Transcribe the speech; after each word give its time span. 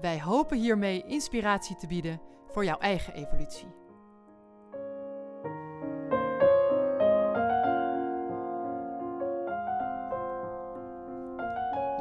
Wij 0.00 0.20
hopen 0.20 0.58
hiermee 0.58 1.04
inspiratie 1.06 1.76
te 1.76 1.86
bieden 1.86 2.20
voor 2.48 2.64
jouw 2.64 2.78
eigen 2.78 3.14
evolutie. 3.14 3.66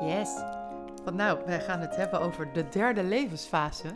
Yes. 0.02 0.30
Want 1.04 1.16
nou, 1.18 1.40
wij 1.46 1.62
gaan 1.62 1.80
het 1.80 1.96
hebben 1.96 2.20
over 2.20 2.54
de 2.54 2.70
derde 2.70 3.04
levensfase. 3.04 3.96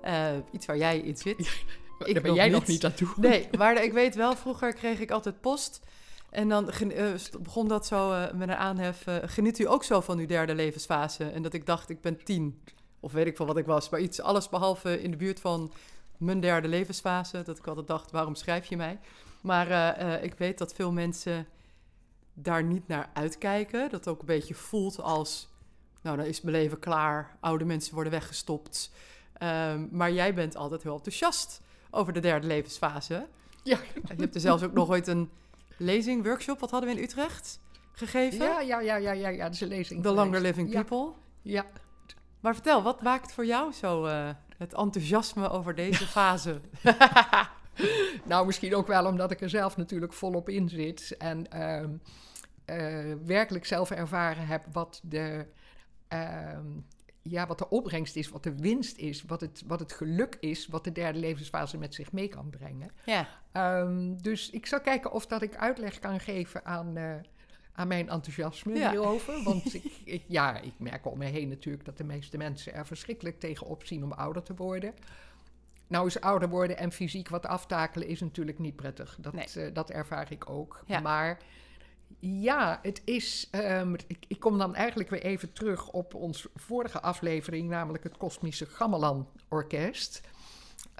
Eh, 0.00 0.36
iets 0.50 0.66
waar 0.66 0.76
jij 0.76 0.98
in 0.98 1.16
zit. 1.16 1.36
Daar 2.12 2.22
ben 2.22 2.34
jij 2.34 2.48
nog 2.48 2.66
niet 2.66 2.84
aan 2.84 2.94
toe. 2.94 3.08
Nee, 3.16 3.48
maar 3.58 3.82
ik 3.82 3.92
weet 3.92 4.14
wel, 4.14 4.36
vroeger 4.36 4.72
kreeg 4.72 5.00
ik 5.00 5.10
altijd 5.10 5.40
post. 5.40 5.80
En 6.30 6.48
dan 6.48 6.70
uh, 6.82 7.14
begon 7.40 7.68
dat 7.68 7.86
zo 7.86 8.12
uh, 8.12 8.32
met 8.32 8.48
een 8.48 8.56
aanhef. 8.56 9.06
Uh, 9.06 9.16
geniet 9.22 9.58
u 9.58 9.68
ook 9.68 9.84
zo 9.84 10.00
van 10.00 10.18
uw 10.18 10.26
derde 10.26 10.54
levensfase? 10.54 11.24
En 11.30 11.42
dat 11.42 11.52
ik 11.52 11.66
dacht, 11.66 11.88
ik 11.88 12.00
ben 12.00 12.24
tien. 12.24 12.62
Of 13.00 13.12
weet 13.12 13.26
ik 13.26 13.36
van 13.36 13.46
wat 13.46 13.56
ik 13.56 13.66
was. 13.66 13.88
Maar 13.88 14.00
iets, 14.00 14.20
alles 14.20 14.48
behalve 14.48 15.02
in 15.02 15.10
de 15.10 15.16
buurt 15.16 15.40
van 15.40 15.72
mijn 16.16 16.40
derde 16.40 16.68
levensfase. 16.68 17.42
Dat 17.42 17.58
ik 17.58 17.66
altijd 17.66 17.86
dacht, 17.86 18.10
waarom 18.10 18.34
schrijf 18.34 18.66
je 18.66 18.76
mij? 18.76 18.98
Maar 19.40 19.98
ik 20.22 20.34
weet 20.34 20.58
dat 20.58 20.74
veel 20.74 20.92
mensen 20.92 21.46
daar 22.34 22.64
niet 22.64 22.88
naar 22.88 23.10
uitkijken. 23.14 23.90
Dat 23.90 24.08
ook 24.08 24.20
een 24.20 24.26
beetje 24.26 24.54
voelt 24.54 25.00
als, 25.00 25.48
nou 26.02 26.16
dan 26.16 26.26
is 26.26 26.40
mijn 26.40 26.56
leven 26.56 26.78
klaar. 26.78 27.36
Oude 27.40 27.64
mensen 27.64 27.94
worden 27.94 28.12
weggestopt. 28.12 28.90
Um, 29.42 29.88
maar 29.92 30.12
jij 30.12 30.34
bent 30.34 30.56
altijd 30.56 30.82
heel 30.82 30.94
enthousiast 30.94 31.60
over 31.90 32.12
de 32.12 32.20
derde 32.20 32.46
levensfase. 32.46 33.26
Ja. 33.62 33.78
Je 33.94 34.14
hebt 34.16 34.34
er 34.34 34.40
zelfs 34.40 34.62
ook 34.62 34.72
nog 34.72 34.88
ooit 34.88 35.06
een 35.06 35.30
lezing, 35.80 36.24
workshop, 36.24 36.60
wat 36.60 36.70
hadden 36.70 36.90
we 36.90 36.96
in 36.96 37.02
Utrecht 37.02 37.60
gegeven? 37.92 38.46
Ja, 38.46 38.60
ja, 38.60 38.80
ja, 38.80 38.96
ja, 38.96 39.12
ja, 39.12 39.28
ja 39.28 39.44
dat 39.44 39.54
is 39.54 39.60
een 39.60 39.68
lezing. 39.68 40.02
The 40.02 40.10
Longer 40.10 40.40
Living 40.40 40.70
People. 40.70 41.12
Ja. 41.42 41.64
Maar 42.40 42.54
vertel, 42.54 42.82
wat 42.82 43.02
maakt 43.02 43.32
voor 43.32 43.46
jou 43.46 43.72
zo 43.72 44.06
uh, 44.06 44.28
het 44.58 44.74
enthousiasme 44.74 45.48
over 45.48 45.74
deze 45.74 46.06
fase? 46.16 46.60
nou, 48.24 48.46
misschien 48.46 48.74
ook 48.74 48.86
wel 48.86 49.06
omdat 49.06 49.30
ik 49.30 49.40
er 49.40 49.50
zelf 49.50 49.76
natuurlijk 49.76 50.12
volop 50.12 50.48
in 50.48 50.68
zit. 50.68 51.16
En 51.16 51.46
uh, 51.54 51.82
uh, 52.78 53.14
werkelijk 53.24 53.66
zelf 53.66 53.90
ervaren 53.90 54.46
heb 54.46 54.66
wat 54.72 55.00
de 55.02 55.46
ehm, 56.08 56.66
ja, 57.22 57.46
wat 57.46 57.58
de 57.58 57.68
opbrengst 57.68 58.16
is, 58.16 58.28
wat 58.28 58.42
de 58.42 58.54
winst 58.54 58.96
is, 58.96 59.22
wat 59.22 59.40
het, 59.40 59.62
wat 59.66 59.80
het 59.80 59.92
geluk 59.92 60.36
is, 60.40 60.66
wat 60.66 60.84
de 60.84 60.92
derde 60.92 61.18
levensfase 61.18 61.78
met 61.78 61.94
zich 61.94 62.12
mee 62.12 62.28
kan 62.28 62.50
brengen. 62.50 62.90
Ja. 63.04 63.28
Um, 63.82 64.22
dus 64.22 64.50
ik 64.50 64.66
zal 64.66 64.80
kijken 64.80 65.12
of 65.12 65.26
dat 65.26 65.42
ik 65.42 65.56
uitleg 65.56 65.98
kan 65.98 66.20
geven 66.20 66.64
aan, 66.64 66.98
uh, 66.98 67.14
aan 67.72 67.88
mijn 67.88 68.08
enthousiasme 68.08 68.74
ja. 68.74 68.90
hierover. 68.90 69.42
Want 69.52 69.74
ik, 69.74 69.92
ik, 70.04 70.22
ja, 70.26 70.58
ik 70.60 70.74
merk 70.76 71.06
om 71.06 71.18
me 71.18 71.24
heen 71.24 71.48
natuurlijk 71.48 71.84
dat 71.84 71.96
de 71.96 72.04
meeste 72.04 72.36
mensen 72.36 72.74
er 72.74 72.86
verschrikkelijk 72.86 73.40
tegenop 73.40 73.84
zien 73.84 74.04
om 74.04 74.12
ouder 74.12 74.42
te 74.42 74.54
worden. 74.54 74.94
Nou 75.86 76.06
is 76.06 76.20
ouder 76.20 76.48
worden 76.48 76.76
en 76.76 76.92
fysiek 76.92 77.28
wat 77.28 77.46
aftakelen 77.46 78.08
is 78.08 78.20
natuurlijk 78.20 78.58
niet 78.58 78.76
prettig. 78.76 79.16
Dat, 79.20 79.32
nee. 79.32 79.46
uh, 79.68 79.74
dat 79.74 79.90
ervaar 79.90 80.32
ik 80.32 80.50
ook. 80.50 80.82
Ja. 80.86 81.00
Maar 81.00 81.38
ja, 82.18 82.78
het 82.82 83.02
is. 83.04 83.48
Um, 83.52 83.94
ik, 84.06 84.24
ik, 84.28 84.40
kom 84.40 84.58
dan 84.58 84.74
eigenlijk 84.74 85.10
weer 85.10 85.22
even 85.22 85.52
terug 85.52 85.90
op 85.90 86.14
onze 86.14 86.50
vorige 86.54 87.00
aflevering, 87.00 87.68
namelijk 87.68 88.04
het 88.04 88.16
Kosmische 88.16 88.66
Gamelan 88.66 89.28
Orkest. 89.48 90.20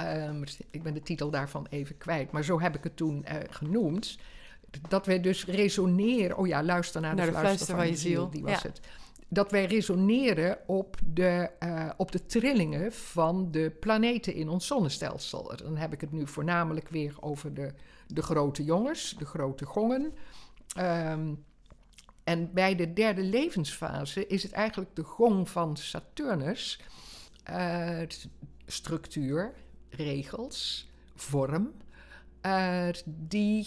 Um, 0.00 0.44
ik 0.70 0.82
ben 0.82 0.94
de 0.94 1.02
titel 1.02 1.30
daarvan 1.30 1.66
even 1.70 1.98
kwijt, 1.98 2.30
maar 2.30 2.44
zo 2.44 2.60
heb 2.60 2.76
ik 2.76 2.84
het 2.84 2.96
toen 2.96 3.24
uh, 3.28 3.34
genoemd. 3.50 4.18
Dat 4.88 5.06
wij 5.06 5.20
dus 5.20 5.44
resoneren. 5.44 6.36
Oh 6.36 6.46
ja, 6.46 6.62
luister 6.62 7.00
naar 7.00 7.10
de, 7.10 7.16
naar 7.16 7.26
de 7.26 7.32
fluister, 7.32 7.66
fluister 7.66 7.76
van 7.76 7.88
je 7.88 7.96
ziel. 7.96 8.20
ziel 8.20 8.30
die 8.30 8.42
was 8.42 8.62
ja. 8.62 8.68
het. 8.68 8.80
Dat 9.28 9.50
wij 9.50 9.64
resoneren 9.64 10.58
op 10.66 10.96
de, 11.12 11.50
uh, 11.62 11.90
op 11.96 12.12
de 12.12 12.26
trillingen 12.26 12.92
van 12.92 13.50
de 13.50 13.70
planeten 13.80 14.34
in 14.34 14.48
ons 14.48 14.66
zonnestelsel. 14.66 15.52
Dan 15.56 15.76
heb 15.76 15.92
ik 15.92 16.00
het 16.00 16.12
nu 16.12 16.26
voornamelijk 16.26 16.88
weer 16.88 17.14
over 17.20 17.54
de, 17.54 17.72
de 18.06 18.22
grote 18.22 18.64
jongens, 18.64 19.14
de 19.18 19.26
grote 19.26 19.66
gongen. 19.66 20.12
Um, 20.78 21.44
en 22.24 22.52
bij 22.52 22.74
de 22.74 22.92
derde 22.92 23.22
levensfase 23.22 24.26
is 24.26 24.42
het 24.42 24.52
eigenlijk 24.52 24.96
de 24.96 25.02
gong 25.02 25.48
van 25.48 25.76
Saturnus. 25.76 26.80
Uh, 27.50 28.00
structuur, 28.66 29.52
regels, 29.88 30.88
vorm, 31.14 31.72
uh, 32.46 32.88
die 33.04 33.66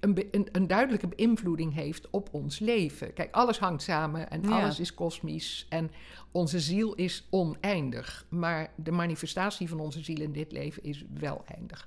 een, 0.00 0.28
een, 0.30 0.48
een, 0.52 0.66
duidelijke 0.66 1.08
beïnvloeding 1.08 1.74
heeft 1.74 2.10
op 2.10 2.28
ons 2.32 2.58
leven. 2.58 3.12
Kijk, 3.12 3.34
alles 3.34 3.58
hangt 3.58 3.82
samen 3.82 4.30
en 4.30 4.42
Ja. 4.42 4.60
alles 4.60 4.80
is 4.80 4.94
kosmisch 4.94 5.66
en 5.68 5.90
onze 6.32 6.60
ziel 6.60 6.94
is 6.94 7.26
oneindig. 7.30 8.26
Maar 8.28 8.72
de 8.76 8.90
manifestatie 8.90 9.68
van 9.68 9.80
onze 9.80 10.04
ziel 10.04 10.20
in 10.20 10.32
dit 10.32 10.52
leven 10.52 10.82
is 10.82 11.04
wel 11.18 11.44
eindig. 11.46 11.86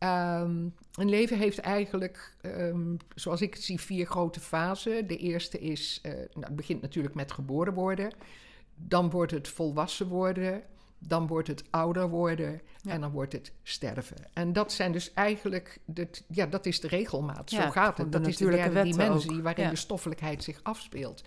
Um, 0.00 0.74
een 0.94 1.08
leven 1.08 1.38
heeft 1.38 1.58
eigenlijk, 1.58 2.36
um, 2.42 2.96
zoals 3.14 3.40
ik 3.40 3.54
het 3.54 3.62
zie, 3.62 3.80
vier 3.80 4.06
grote 4.06 4.40
fasen. 4.40 5.06
De 5.06 5.16
eerste 5.16 5.58
is, 5.58 6.00
uh, 6.02 6.12
nou, 6.12 6.26
het 6.40 6.56
begint 6.56 6.82
natuurlijk 6.82 7.14
met 7.14 7.32
geboren 7.32 7.74
worden. 7.74 8.12
Dan 8.74 9.10
wordt 9.10 9.32
het 9.32 9.48
volwassen 9.48 10.06
worden. 10.06 10.62
Dan 10.98 11.26
wordt 11.26 11.48
het 11.48 11.64
ouder 11.70 12.08
worden. 12.08 12.60
Ja. 12.82 12.92
En 12.92 13.00
dan 13.00 13.10
wordt 13.10 13.32
het 13.32 13.52
sterven. 13.62 14.16
En 14.32 14.52
dat 14.52 14.72
zijn 14.72 14.92
dus 14.92 15.14
eigenlijk, 15.14 15.78
de, 15.84 16.08
ja, 16.28 16.46
dat 16.46 16.66
is 16.66 16.80
de 16.80 16.88
regelmaat. 16.88 17.50
Ja, 17.50 17.62
Zo 17.62 17.70
gaat 17.70 17.98
het. 17.98 18.12
de 18.12 18.18
Dat 18.18 18.28
is 18.28 18.36
de 18.36 18.50
derde 18.50 18.82
dimensie 18.82 19.36
ook. 19.36 19.42
waarin 19.42 19.64
Ja. 19.64 19.70
de 19.70 19.76
stoffelijkheid 19.76 20.44
zich 20.44 20.60
afspeelt. 20.62 21.24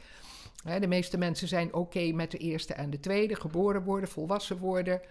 Hè, 0.64 0.80
de 0.80 0.88
meeste 0.88 1.18
mensen 1.18 1.48
zijn 1.48 1.68
oké 1.68 1.78
okay 1.78 2.12
met 2.12 2.32
de 2.32 2.38
eerste 2.38 2.74
en 2.74 2.90
de 2.90 3.00
tweede. 3.00 3.36
Geboren 3.36 3.84
worden, 3.84 4.10
volwassen 4.10 4.58
worden 4.58 5.02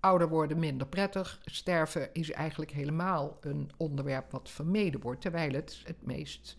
ouder 0.00 0.28
worden 0.28 0.58
minder 0.58 0.86
prettig. 0.86 1.40
Sterven 1.44 2.08
is 2.12 2.30
eigenlijk 2.30 2.70
helemaal 2.70 3.38
een 3.40 3.70
onderwerp 3.76 4.30
wat 4.30 4.50
vermeden 4.50 5.00
wordt, 5.00 5.20
terwijl 5.20 5.52
het 5.52 5.82
het 5.84 6.02
meest 6.06 6.56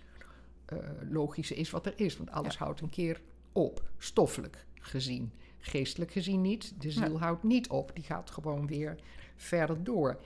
uh, 0.74 0.80
logische 1.10 1.56
is 1.56 1.70
wat 1.70 1.86
er 1.86 1.94
is. 1.96 2.18
Want 2.18 2.32
alles 2.32 2.54
ja. 2.54 2.64
houdt 2.64 2.82
een 2.82 2.90
keer 2.90 3.22
op, 3.52 3.84
stoffelijk 3.98 4.66
gezien. 4.74 5.32
Geestelijk 5.58 6.12
gezien 6.12 6.42
niet. 6.42 6.74
De 6.82 6.92
ziel 6.92 7.12
ja. 7.12 7.18
houdt 7.18 7.44
niet 7.44 7.70
op, 7.70 7.92
die 7.94 8.04
gaat 8.04 8.32
gewoon 8.32 8.68
weer 8.68 8.96
verder 9.36 9.84
door. 9.84 10.20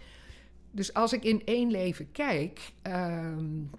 Dus 0.72 0.94
als 0.94 1.14
ik 1.14 1.24
in 1.24 1.46
één 1.46 1.72
leven 1.72 2.12
kijk, 2.12 2.74
um, 2.84 3.70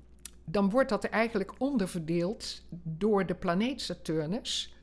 dan 0.44 0.70
wordt 0.70 0.88
dat 0.88 1.04
eigenlijk 1.04 1.52
onderverdeeld 1.58 2.62
door 2.82 3.26
de 3.26 3.34
planeet 3.34 3.80
Saturnus. 3.80 4.74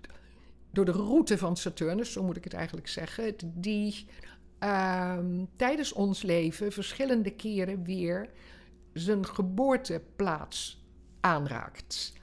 Door 0.72 0.86
de 0.86 0.92
route 0.92 1.38
van 1.38 1.58
Saturnus, 1.58 2.12
zo 2.12 2.24
moet 2.24 2.38
ik 2.38 2.44
het 2.44 2.53
eigenlijk 2.53 2.88
zeggen, 2.88 3.36
die 3.44 4.06
um, 4.63 5.47
tijdens 5.56 5.94
ons 5.94 6.22
leven 6.22 6.72
verschillende 6.72 7.31
keren 7.31 7.84
weer 7.84 8.29
zijn 8.94 9.25
geboorteplaats 9.25 10.85
aanraakt. 11.19 12.13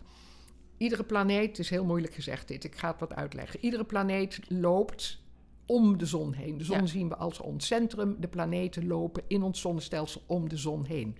Iedere 0.76 1.04
planeet, 1.04 1.58
is 1.58 1.70
heel 1.70 1.84
moeilijk 1.84 2.14
gezegd 2.14 2.48
dit, 2.48 2.64
ik 2.64 2.76
ga 2.76 2.90
het 2.90 3.00
wat 3.00 3.14
uitleggen. 3.14 3.60
Iedere 3.60 3.84
planeet 3.84 4.40
loopt 4.48 5.22
om 5.66 5.98
de 5.98 6.06
zon 6.06 6.32
heen. 6.32 6.58
De 6.58 6.64
zon 6.64 6.80
ja. 6.80 6.86
zien 6.86 7.08
we 7.08 7.16
als 7.16 7.40
ons 7.40 7.66
centrum, 7.66 8.16
de 8.18 8.28
planeten 8.28 8.86
lopen 8.86 9.22
in 9.26 9.42
ons 9.42 9.60
zonnestelsel 9.60 10.22
om 10.26 10.48
de 10.48 10.56
zon 10.56 10.84
heen. 10.84 11.16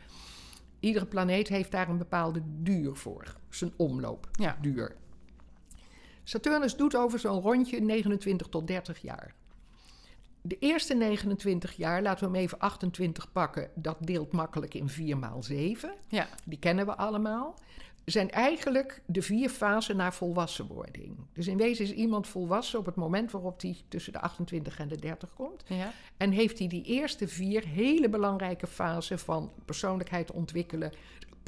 Iedere 0.81 1.07
planeet 1.07 1.49
heeft 1.49 1.71
daar 1.71 1.89
een 1.89 1.99
bepaalde 1.99 2.43
duur 2.45 2.97
voor, 2.97 3.37
zijn 3.49 3.73
omloopduur. 3.77 4.89
Ja. 4.89 4.97
Saturnus 6.25 6.77
doet 6.77 6.97
over 6.97 7.19
zo'n 7.19 7.41
rondje 7.41 7.81
29 7.81 8.49
tot 8.49 8.67
30 8.67 8.99
jaar. 8.99 9.35
De 10.43 10.57
eerste 10.59 10.95
29 10.95 11.73
jaar, 11.73 12.03
laten 12.03 12.31
we 12.31 12.37
hem 12.37 12.45
even 12.45 12.59
28 12.59 13.33
pakken, 13.33 13.71
dat 13.75 13.97
deelt 14.01 14.33
makkelijk 14.33 14.75
in 14.75 14.89
4 14.89 15.19
maal 15.19 15.43
7. 15.43 15.95
Ja. 16.09 16.29
Die 16.45 16.59
kennen 16.59 16.87
we 16.87 16.97
allemaal. 16.97 17.55
Zijn 18.05 18.31
eigenlijk 18.31 19.03
de 19.07 19.23
vier 19.23 19.49
fasen 19.49 19.97
naar 19.97 20.15
volwassenwording. 20.15 21.17
Dus 21.33 21.47
in 21.47 21.57
wezen 21.57 21.85
is 21.85 21.93
iemand 21.93 22.27
volwassen 22.29 22.79
op 22.79 22.87
het 22.87 22.95
moment 22.95 23.31
waarop 23.31 23.61
hij 23.61 23.77
tussen 23.89 24.13
de 24.13 24.21
28 24.21 24.79
en 24.79 24.89
de 24.89 24.97
30 24.97 25.35
komt. 25.35 25.63
Ja. 25.67 25.93
En 26.17 26.31
heeft 26.31 26.59
hij 26.59 26.69
die 26.69 26.85
eerste 26.85 27.29
vier 27.29 27.67
hele 27.67 28.09
belangrijke 28.09 28.67
fasen 28.67 29.19
van 29.19 29.53
persoonlijkheid 29.65 30.33
ontwikkelen, 30.33 30.93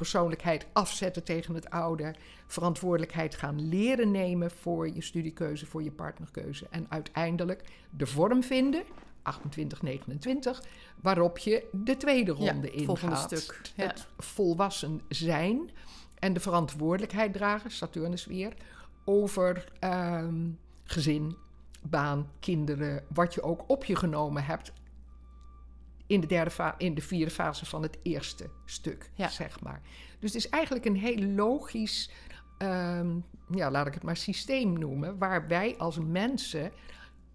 persoonlijkheid 0.02 0.66
afzetten 0.72 1.24
tegen 1.24 1.54
het 1.54 1.70
oude. 1.70 2.14
Verantwoordelijkheid 2.46 3.34
gaan 3.34 3.68
leren 3.68 4.10
nemen 4.10 4.50
voor 4.50 4.88
je 4.88 5.02
studiekeuze, 5.02 5.66
voor 5.66 5.82
je 5.82 5.90
partnerkeuze. 5.90 6.66
En 6.70 6.86
uiteindelijk 6.88 7.64
de 7.90 8.06
vorm 8.06 8.42
vinden, 8.42 8.82
28, 9.22 9.82
29, 9.82 10.62
waarop 11.00 11.38
je 11.38 11.68
de 11.72 11.96
tweede 11.96 12.32
ronde 12.32 12.70
ja, 12.72 12.84
volgende 12.84 13.14
ingaat. 13.14 13.38
stuk. 13.38 13.72
Ja. 13.76 13.86
Het 13.86 14.06
volwassen 14.18 15.00
zijn 15.08 15.70
en 16.18 16.32
de 16.32 16.40
verantwoordelijkheid 16.40 17.32
dragen, 17.32 17.70
Saturnus 17.70 18.24
weer, 18.26 18.52
over 19.04 19.72
ehm, 19.78 20.48
gezin, 20.84 21.36
baan, 21.82 22.30
kinderen, 22.40 23.04
wat 23.08 23.34
je 23.34 23.42
ook 23.42 23.64
op 23.66 23.84
je 23.84 23.96
genomen 23.96 24.44
hebt 24.44 24.72
in 26.12 26.20
de, 26.20 26.26
derde 26.26 26.50
fa- 26.50 26.74
in 26.78 26.94
de 26.94 27.00
vierde 27.02 27.30
fase 27.30 27.66
van 27.66 27.82
het 27.82 27.98
eerste 28.02 28.50
stuk, 28.64 29.10
Ja. 29.14 29.28
zeg 29.28 29.60
maar. 29.60 29.80
Dus 30.18 30.32
het 30.32 30.44
is 30.44 30.48
eigenlijk 30.50 30.84
een 30.84 30.96
heel 30.96 31.22
logisch, 31.22 32.10
ehm, 32.58 33.10
ja, 33.54 33.70
laat 33.70 33.86
ik 33.86 33.94
het 33.94 34.02
maar 34.02 34.16
systeem 34.16 34.78
noemen, 34.78 35.18
waar 35.18 35.46
wij 35.48 35.74
als 35.78 35.98
mensen 35.98 36.72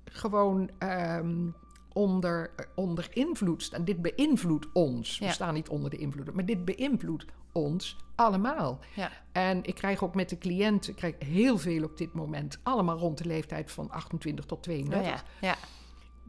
gewoon 0.06 0.70
ehm, 0.78 1.48
onder, 1.94 2.52
onder 2.76 3.08
invloed 3.14 3.64
staan. 3.64 3.86
Dit 3.86 4.02
beïnvloedt 4.02 4.68
ons. 4.74 5.20
We 5.20 5.30
staan 5.32 5.54
niet 5.54 5.70
onder 5.70 5.90
de 5.90 5.98
invloed, 5.98 6.34
maar 6.34 6.46
dit 6.46 6.66
beïnvloedt 6.66 7.26
ons 7.52 7.98
allemaal. 8.16 8.80
Ja. 8.96 9.12
En 9.32 9.64
ik 9.64 9.76
krijg 9.76 10.04
ook 10.04 10.16
met 10.16 10.30
de 10.30 10.38
cliënten 10.38 10.90
ik 10.92 10.96
krijg 10.96 11.16
heel 11.20 11.58
veel 11.58 11.84
op 11.84 11.98
dit 11.98 12.14
moment, 12.14 12.60
allemaal 12.64 12.98
rond 12.98 13.18
de 13.18 13.26
leeftijd 13.26 13.72
van 13.72 13.90
28 13.92 14.46
tot 14.46 14.64
32 14.64 15.12
Oh 15.12 15.18
ja, 15.42 15.48
ja, 15.48 15.56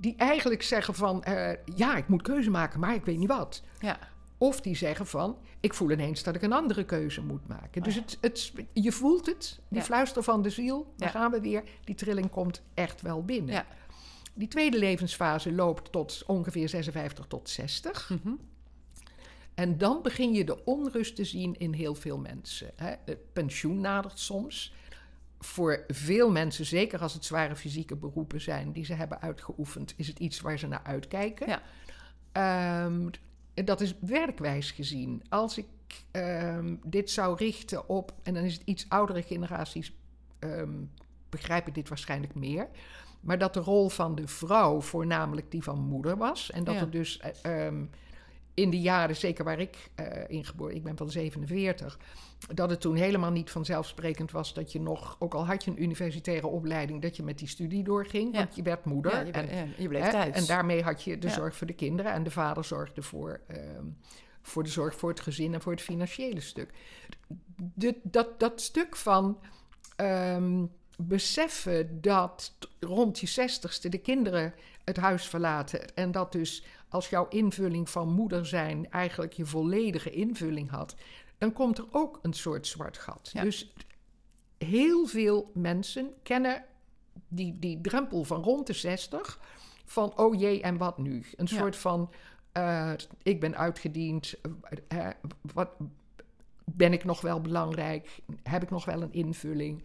die 0.01 0.15
eigenlijk 0.17 0.63
zeggen 0.63 0.95
van 0.95 1.25
eh, 1.25 1.57
ja, 1.75 1.97
ik 1.97 2.09
moet 2.09 2.23
keuze 2.23 2.51
maken, 2.51 2.81
maar 2.81 2.95
ik 2.95 3.05
weet 3.05 3.19
niet 3.19 3.29
wat. 3.29 3.63
ja. 3.81 3.99
Of 4.41 4.61
die 4.61 4.77
zeggen 4.77 5.07
van 5.07 5.39
ik 5.61 5.75
voel 5.75 5.91
ineens 5.91 6.23
dat 6.23 6.35
ik 6.35 6.43
een 6.43 6.53
andere 6.53 6.85
keuze 6.85 7.23
moet 7.23 7.49
maken. 7.49 7.83
Dus 7.83 7.95
ja. 7.95 8.01
het, 8.01 8.19
het, 8.21 8.53
je 8.73 8.93
voelt 8.93 9.27
het, 9.27 9.61
die 9.69 9.79
Ja. 9.79 9.85
fluister 9.85 10.23
van 10.23 10.43
de 10.43 10.51
ziel, 10.51 10.93
daar 10.97 11.13
Ja. 11.13 11.19
gaan 11.21 11.31
we 11.31 11.41
weer. 11.41 11.63
Die 11.85 11.95
trilling 11.95 12.31
komt 12.31 12.63
echt 12.75 13.03
wel 13.03 13.25
binnen. 13.25 13.55
Ja. 13.55 13.67
Die 14.35 14.49
tweede 14.49 14.79
levensfase 14.79 15.53
loopt 15.53 15.93
tot 15.93 16.23
ongeveer 16.27 16.69
56 16.69 17.25
tot 17.27 17.49
60. 17.49 18.11
Mhm. 18.11 18.35
En 19.55 19.79
dan 19.79 20.03
begin 20.03 20.33
je 20.33 20.45
de 20.45 20.65
onrust 20.65 21.17
te 21.17 21.25
zien 21.25 21.55
in 21.59 21.73
heel 21.73 21.95
veel 21.95 22.19
mensen. 22.19 22.71
Hè. 22.77 22.95
Het 23.05 23.33
pensioen 23.33 23.81
nadert 23.81 24.19
soms. 24.19 24.75
Voor 25.39 25.85
veel 25.89 26.31
mensen, 26.31 26.65
zeker 26.67 27.01
als 27.01 27.15
het 27.15 27.25
zware 27.25 27.57
fysieke 27.57 27.97
beroepen 27.97 28.41
zijn 28.41 28.73
die 28.73 28.85
ze 28.85 28.95
hebben 28.95 29.21
uitgeoefend, 29.21 29.95
is 29.97 30.07
het 30.07 30.19
iets 30.19 30.41
waar 30.41 30.59
ze 30.59 30.67
naar 30.67 30.83
uitkijken. 30.83 31.49
Ja. 31.49 31.63
Ehm, 32.33 33.09
dat 33.55 33.81
is 33.81 33.95
werkwijs 34.01 34.71
gezien. 34.71 35.23
Als 35.29 35.59
ik 35.59 35.67
ehm, 36.11 36.75
dit 36.85 37.11
zou 37.11 37.37
richten 37.37 37.89
op, 37.89 38.13
en 38.23 38.35
dan 38.35 38.45
is 38.45 38.53
het 38.53 38.63
iets 38.65 38.87
oudere 38.89 39.23
generaties, 39.23 39.93
ehm, 40.39 40.73
begrijpen 41.29 41.73
dit 41.73 41.89
waarschijnlijk 41.89 42.35
meer. 42.35 42.69
Maar 43.21 43.39
dat 43.39 43.55
de 43.55 43.61
rol 43.61 43.89
van 43.89 44.15
de 44.15 44.29
vrouw 44.29 44.81
voornamelijk 44.81 45.51
die 45.51 45.63
van 45.63 45.81
moeder 45.81 46.17
was. 46.17 46.51
En 46.51 46.65
dat 46.65 46.75
Ja. 46.75 46.81
er 46.81 46.91
dus 46.91 47.19
eh, 47.43 47.67
in 48.55 48.71
de 48.71 48.81
jaren, 48.81 49.17
zeker 49.17 49.45
waar 49.45 49.61
ik 49.61 49.91
eh 49.95 50.25
in 50.29 50.45
geboren, 50.45 50.75
ik 50.75 50.83
ben 50.83 50.97
van 50.97 51.11
47, 51.11 51.99
dat 52.55 52.71
het 52.71 52.81
toen 52.81 52.97
helemaal 52.97 53.31
niet 53.31 53.51
vanzelfsprekend 53.51 54.31
was 54.31 54.55
dat 54.55 54.73
je 54.73 54.81
nog, 54.81 55.17
ook 55.19 55.35
al 55.35 55.47
had 55.47 55.65
je 55.65 55.71
een 55.71 55.83
universitaire 55.83 56.47
opleiding, 56.47 57.03
dat 57.03 57.17
je 57.17 57.23
met 57.23 57.39
die 57.39 57.49
studie 57.49 57.85
doorging. 57.85 58.33
Ja. 58.33 58.39
Want 58.39 58.57
je 58.57 58.63
werd 58.63 58.85
moeder. 58.85 59.13
Ja, 59.13 59.21
je, 59.21 59.33
en, 59.33 59.75
je 59.79 59.89
bleef 59.89 60.03
hè, 60.03 60.11
thuis. 60.11 60.35
en 60.37 60.47
daarmee 60.47 60.83
had 60.83 61.03
je 61.03 61.19
de 61.19 61.27
Ja. 61.27 61.33
zorg 61.33 61.57
voor 61.57 61.67
de 61.67 61.73
kinderen 61.73 62.13
en 62.13 62.23
de 62.23 62.31
vader 62.31 62.65
zorgde 62.65 63.03
voor, 63.03 63.41
ehm, 63.47 63.85
voor 64.43 64.63
de 64.63 64.71
zorg 64.71 64.95
voor 64.95 65.09
het 65.09 65.21
gezin 65.21 65.55
en 65.55 65.61
voor 65.61 65.73
het 65.73 65.83
financiële 65.83 66.41
stuk. 66.41 66.71
De, 67.57 67.97
dat, 68.03 68.41
dat 68.41 68.61
stuk 68.61 68.97
van 68.97 69.39
ehm, 69.97 70.65
beseffen 70.97 72.01
dat 72.01 72.53
rond 72.81 73.19
je 73.19 73.27
zestigste 73.27 73.89
de 73.89 73.99
kinderen 73.99 74.55
het 74.85 74.97
huis 74.97 75.27
verlaten 75.27 75.95
en 75.95 76.11
dat 76.11 76.33
dus 76.33 76.65
als 76.89 77.09
jouw 77.09 77.29
invulling 77.29 77.91
van 77.91 78.13
moeder 78.13 78.47
zijn 78.47 78.91
eigenlijk 78.91 79.33
je 79.33 79.47
volledige 79.47 80.11
invulling 80.11 80.71
had, 80.71 80.95
dan 81.39 81.53
komt 81.53 81.79
er 81.79 81.87
ook 81.91 82.19
een 82.23 82.33
soort 82.33 82.67
zwart 82.67 82.99
gat. 82.99 83.31
Ja. 83.33 83.43
Dus 83.43 83.73
heel 84.59 85.07
veel 85.07 85.51
mensen 85.55 86.11
kennen 86.23 86.65
die, 87.29 87.59
die 87.59 87.81
drempel 87.81 88.25
van 88.25 88.43
rond 88.43 88.67
de 88.67 88.73
60 88.73 89.41
van 89.85 90.17
oh 90.19 90.41
jee 90.41 90.63
en 90.63 90.77
wat 90.77 90.99
nu? 90.99 91.25
Een 91.37 91.47
Ja. 91.51 91.57
soort 91.59 91.77
van 91.77 92.11
eh, 92.53 92.93
ik 93.23 93.41
ben 93.41 93.57
uitgediend, 93.57 94.35
eh, 94.89 95.09
wat, 95.53 95.71
ben 96.65 96.93
ik 96.93 97.05
nog 97.05 97.21
wel 97.21 97.41
belangrijk? 97.41 98.19
Heb 98.43 98.63
ik 98.63 98.71
nog 98.71 98.85
wel 98.85 99.03
een 99.03 99.13
invulling? 99.13 99.85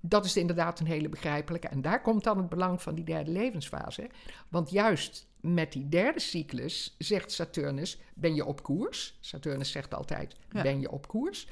Dat 0.00 0.24
is 0.24 0.36
inderdaad 0.36 0.80
een 0.80 0.86
hele 0.86 1.08
begrijpelijke. 1.08 1.68
En 1.68 1.82
daar 1.82 2.02
komt 2.02 2.24
dan 2.24 2.36
het 2.38 2.48
belang 2.48 2.82
van 2.82 2.94
die 2.94 3.04
derde 3.04 3.30
levensfase. 3.30 4.10
Want 4.48 4.70
juist 4.70 5.27
met 5.40 5.72
die 5.72 5.88
derde 5.88 6.20
cyclus 6.20 6.94
zegt 6.98 7.32
Saturnus: 7.32 7.98
ben 8.14 8.34
je 8.34 8.44
op 8.44 8.62
koers? 8.62 9.16
Saturnus 9.20 9.70
zegt 9.70 9.94
altijd: 9.94 10.34
Ja. 10.52 10.62
ben 10.62 10.80
je 10.80 10.90
op 10.90 11.08
koers? 11.08 11.46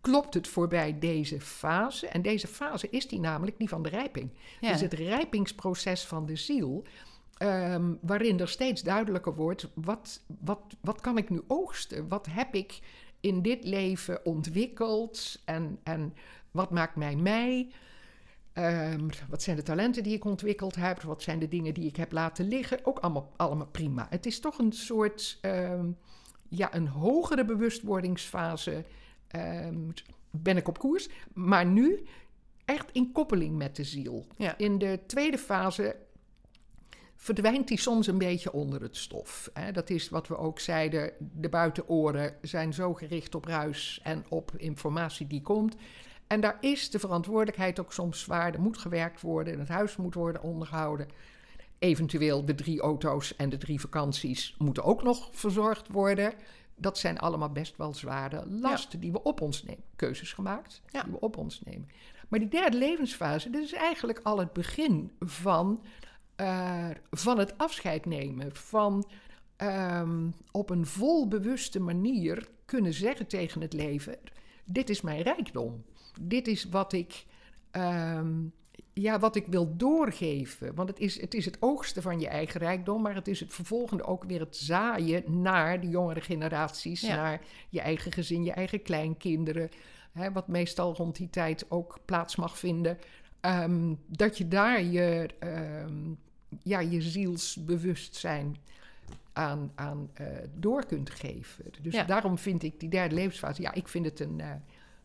Klopt 0.00 0.34
het 0.34 0.48
voorbij 0.48 0.98
deze 0.98 1.40
fase? 1.40 2.06
En 2.06 2.22
deze 2.22 2.46
fase 2.46 2.90
is 2.90 3.08
die 3.08 3.20
namelijk 3.20 3.58
die 3.58 3.68
van 3.68 3.82
de 3.82 3.88
rijping. 3.88 4.30
Ja. 4.60 4.72
Dus 4.72 4.80
het 4.80 4.92
rijpingsproces 4.92 6.04
van 6.04 6.26
de 6.26 6.36
ziel, 6.36 6.84
ehm, 7.36 7.94
waarin 8.00 8.40
er 8.40 8.48
steeds 8.48 8.82
duidelijker 8.82 9.34
wordt: 9.34 9.68
wat, 9.74 10.20
wat, 10.40 10.60
wat 10.80 11.00
kan 11.00 11.18
ik 11.18 11.30
nu 11.30 11.42
oogsten? 11.46 12.08
Wat 12.08 12.26
heb 12.30 12.54
ik 12.54 12.80
in 13.20 13.42
dit 13.42 13.64
leven 13.64 14.24
ontwikkeld? 14.24 15.42
En, 15.44 15.78
en 15.82 16.14
wat 16.50 16.70
maakt 16.70 16.96
mij 16.96 17.16
mij? 17.16 17.70
Ehm, 18.56 19.08
wat 19.28 19.42
zijn 19.42 19.56
de 19.56 19.62
talenten 19.62 20.02
die 20.02 20.14
ik 20.14 20.24
ontwikkeld 20.24 20.74
heb? 20.74 21.02
Wat 21.02 21.22
zijn 21.22 21.38
de 21.38 21.48
dingen 21.48 21.74
die 21.74 21.86
ik 21.86 21.96
heb 21.96 22.12
laten 22.12 22.48
liggen? 22.48 22.78
Ook 22.82 22.98
allemaal, 22.98 23.32
allemaal 23.36 23.66
prima. 23.66 24.06
Het 24.10 24.26
is 24.26 24.40
toch 24.40 24.58
een 24.58 24.72
soort, 24.72 25.38
ehm, 25.40 25.90
ja, 26.48 26.74
een 26.74 26.88
hogere 26.88 27.44
bewustwordingsfase. 27.44 28.84
Ehm, 29.28 29.90
ben 30.30 30.56
ik 30.56 30.68
op 30.68 30.78
koers? 30.78 31.08
Maar 31.32 31.66
nu 31.66 32.06
echt 32.64 32.90
in 32.92 33.12
koppeling 33.12 33.56
met 33.56 33.76
de 33.76 33.84
ziel. 33.84 34.26
Ja. 34.36 34.58
In 34.58 34.78
de 34.78 35.00
tweede 35.06 35.38
fase 35.38 35.96
verdwijnt 37.16 37.68
die 37.68 37.80
soms 37.80 38.06
een 38.06 38.18
beetje 38.18 38.52
onder 38.52 38.82
het 38.82 38.96
stof. 38.96 39.50
Hè? 39.52 39.72
Dat 39.72 39.90
is 39.90 40.08
wat 40.08 40.28
we 40.28 40.36
ook 40.36 40.60
zeiden, 40.60 41.12
de 41.18 41.48
buitenoren 41.48 42.36
zijn 42.42 42.74
zo 42.74 42.94
gericht 42.94 43.34
op 43.34 43.44
ruis 43.44 44.00
en 44.02 44.24
op 44.28 44.52
informatie 44.56 45.26
die 45.26 45.42
komt. 45.42 45.76
En 46.26 46.40
daar 46.40 46.56
is 46.60 46.90
de 46.90 46.98
verantwoordelijkheid 46.98 47.80
ook 47.80 47.92
soms 47.92 48.20
zwaar. 48.20 48.54
Er 48.54 48.60
moet 48.60 48.78
gewerkt 48.78 49.20
worden, 49.20 49.58
het 49.58 49.68
huis 49.68 49.96
moet 49.96 50.14
worden 50.14 50.42
onderhouden. 50.42 51.08
Eventueel 51.78 52.44
de 52.44 52.54
drie 52.54 52.80
auto's 52.80 53.36
en 53.36 53.48
de 53.48 53.58
drie 53.58 53.80
vakanties 53.80 54.54
moeten 54.58 54.84
ook 54.84 55.02
nog 55.02 55.28
verzorgd 55.32 55.88
worden. 55.88 56.32
Dat 56.76 56.98
zijn 56.98 57.18
allemaal 57.18 57.50
best 57.52 57.76
wel 57.76 57.94
zware 57.94 58.46
lasten 58.48 59.00
die 59.00 59.12
we 59.12 59.22
op 59.22 59.40
ons 59.40 59.62
nemen. 59.62 59.84
Keuzes 59.96 60.32
gemaakt, 60.32 60.82
Ja. 60.88 61.02
die 61.02 61.12
we 61.12 61.20
op 61.20 61.36
ons 61.36 61.60
nemen. 61.64 61.88
Maar 62.28 62.38
die 62.38 62.48
derde 62.48 62.76
levensfase, 62.78 63.50
dit 63.50 63.62
is 63.62 63.72
eigenlijk 63.72 64.20
al 64.22 64.38
het 64.38 64.52
begin 64.52 65.12
van, 65.20 65.82
eh, 66.36 66.90
van 67.10 67.38
het 67.38 67.58
afscheid 67.58 68.06
nemen. 68.06 68.56
Van 68.56 69.08
ehm, 69.56 70.30
op 70.50 70.70
een 70.70 70.86
vol 70.86 71.28
bewuste 71.28 71.80
manier 71.80 72.48
kunnen 72.64 72.92
zeggen 72.92 73.26
tegen 73.26 73.60
het 73.60 73.72
leven: 73.72 74.18
Dit 74.64 74.90
is 74.90 75.00
mijn 75.00 75.22
rijkdom. 75.22 75.84
Dit 76.20 76.46
is 76.48 76.64
wat 76.64 76.92
ik, 76.92 77.24
ehm, 77.70 78.34
ja, 78.92 79.18
wat 79.18 79.36
ik 79.36 79.46
wil 79.46 79.76
doorgeven. 79.76 80.74
Want 80.74 80.88
het 80.88 80.98
is, 80.98 81.20
het 81.20 81.34
is 81.34 81.44
het 81.44 81.56
oogsten 81.60 82.02
van 82.02 82.20
je 82.20 82.28
eigen 82.28 82.60
rijkdom, 82.60 83.02
maar 83.02 83.14
het 83.14 83.28
is 83.28 83.40
het 83.40 83.52
vervolgende 83.54 84.04
ook 84.04 84.24
weer 84.24 84.40
het 84.40 84.56
zaaien 84.56 85.42
naar 85.42 85.80
de 85.80 85.88
jongere 85.88 86.20
generaties, 86.20 87.00
Ja. 87.00 87.14
naar 87.16 87.40
je 87.68 87.80
eigen 87.80 88.12
gezin, 88.12 88.44
je 88.44 88.52
eigen 88.52 88.82
kleinkinderen. 88.82 89.68
Hè, 90.12 90.32
wat 90.32 90.48
meestal 90.48 90.94
rond 90.94 91.16
die 91.16 91.30
tijd 91.30 91.70
ook 91.70 91.98
plaats 92.04 92.36
mag 92.36 92.58
vinden. 92.58 92.98
Ehm, 93.40 93.94
dat 94.06 94.38
je 94.38 94.48
daar 94.48 94.82
je, 94.82 95.28
ehm, 95.38 96.12
ja, 96.62 96.80
je 96.80 97.02
zielsbewustzijn 97.02 98.56
aan, 99.32 99.72
aan 99.74 100.10
eh, 100.14 100.26
door 100.54 100.86
kunt 100.86 101.10
geven. 101.10 101.64
Dus 101.82 101.94
Ja. 101.94 102.04
daarom 102.04 102.38
vind 102.38 102.62
ik 102.62 102.80
die 102.80 102.88
derde 102.88 103.14
levensfase, 103.14 103.62
ja, 103.62 103.74
ik 103.74 103.88
vind 103.88 104.04
het 104.04 104.20
een, 104.20 104.40
eh, 104.40 104.50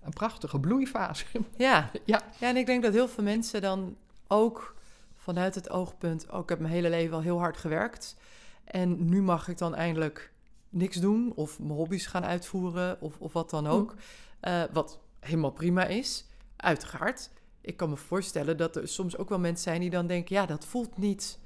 een 0.01 0.13
prachtige 0.13 0.59
bloeifase. 0.59 1.25
Ja. 1.57 1.91
Ja. 2.05 2.21
ja, 2.39 2.47
en 2.47 2.57
ik 2.57 2.65
denk 2.65 2.83
dat 2.83 2.93
heel 2.93 3.07
veel 3.07 3.23
mensen 3.23 3.61
dan 3.61 3.95
ook 4.27 4.75
vanuit 5.15 5.55
het 5.55 5.69
oogpunt... 5.69 6.25
Oh, 6.31 6.39
ik 6.39 6.49
heb 6.49 6.59
mijn 6.59 6.73
hele 6.73 6.89
leven 6.89 7.15
al 7.15 7.21
heel 7.21 7.39
hard 7.39 7.57
gewerkt... 7.57 8.15
en 8.63 9.09
nu 9.09 9.21
mag 9.21 9.47
ik 9.47 9.57
dan 9.57 9.75
eindelijk 9.75 10.31
niks 10.69 10.97
doen... 10.97 11.31
of 11.35 11.59
mijn 11.59 11.71
hobby's 11.71 12.05
gaan 12.05 12.25
uitvoeren 12.25 13.01
of, 13.01 13.19
of 13.19 13.33
wat 13.33 13.49
dan 13.49 13.67
ook. 13.67 13.95
Eh, 14.39 14.63
wat 14.71 14.99
helemaal 15.19 15.51
prima 15.51 15.85
is, 15.85 16.25
uiteraard. 16.55 17.29
Ik 17.61 17.77
kan 17.77 17.89
me 17.89 17.97
voorstellen 17.97 18.57
dat 18.57 18.75
er 18.75 18.87
soms 18.87 19.17
ook 19.17 19.29
wel 19.29 19.39
mensen 19.39 19.63
zijn 19.63 19.81
die 19.81 19.89
dan 19.89 20.07
denken... 20.07 20.35
ja, 20.35 20.45
dat 20.45 20.65
voelt 20.65 20.97
niet 20.97 21.39